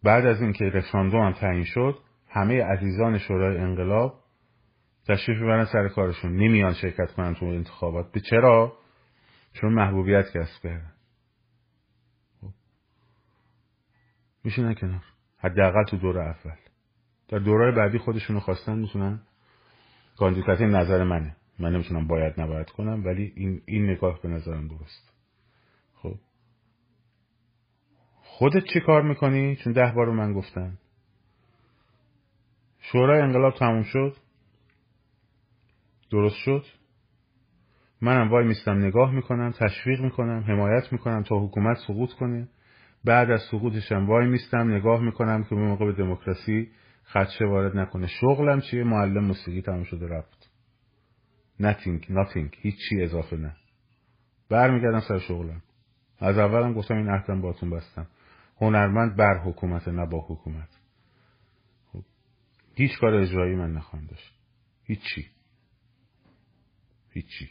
[0.03, 4.21] بعد از اینکه رفراندوم هم تعیین شد همه عزیزان شورای انقلاب
[5.09, 6.33] تشریف ببرن سر کارشون.
[6.37, 8.13] نمیان شرکت کنن تو انتخابات.
[8.13, 8.79] به چرا؟
[9.53, 10.93] چون محبوبیت کسب کردن.
[12.41, 12.49] خب.
[14.45, 15.05] میشینن کنار.
[15.39, 16.57] حداقل تو دور اول.
[17.29, 19.21] در دورای بعدی خودشونو خواستن می‌تونن.
[20.17, 21.37] کاندیدات نظر منه.
[21.59, 25.13] من نمی‌تونم باید نباید کنم ولی این, این نگاه به نظرم درست
[25.95, 26.15] خب
[28.39, 30.79] خودت چی کار می‌کنی؟ چون ده بار من گفتم
[32.81, 34.17] شورای انقلاب تموم شد.
[36.11, 36.65] درست شد.
[38.01, 42.49] منم وای میستم نگاه می‌کنم تشویق می‌کنم حمایت می‌کنم تا حکومت سقوط کنه.
[43.05, 46.71] بعد از سقوطشم وای میستم نگاه می‌کنم که به موقع به دموکراسی
[47.05, 48.07] خدشه وارد نکنه.
[48.07, 50.51] شغلم چیه؟ معلم موسیقی تموم شده رفت.
[51.61, 52.57] Nothing nothing.
[52.61, 53.57] هیچی اضافه نه.
[54.51, 55.63] برمیگردم سر شغلم.
[56.19, 58.07] از اولم گفتم این عهدم باتون بستم.
[58.57, 60.69] هنرمند بر حکومت نه با حکومت.
[61.93, 62.05] خب.
[62.75, 64.35] هیچ کار اجرایی من نخواهم داشت.
[64.85, 65.31] هیچی.
[67.11, 67.51] هیچی.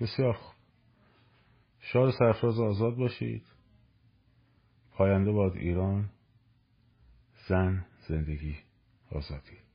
[0.00, 0.54] بسیار خوب.
[1.80, 3.46] شاد سرفراز آزاد باشید.
[4.92, 6.10] پاینده باد ایران.
[7.48, 8.56] زن زندگی
[9.10, 9.67] آزادی.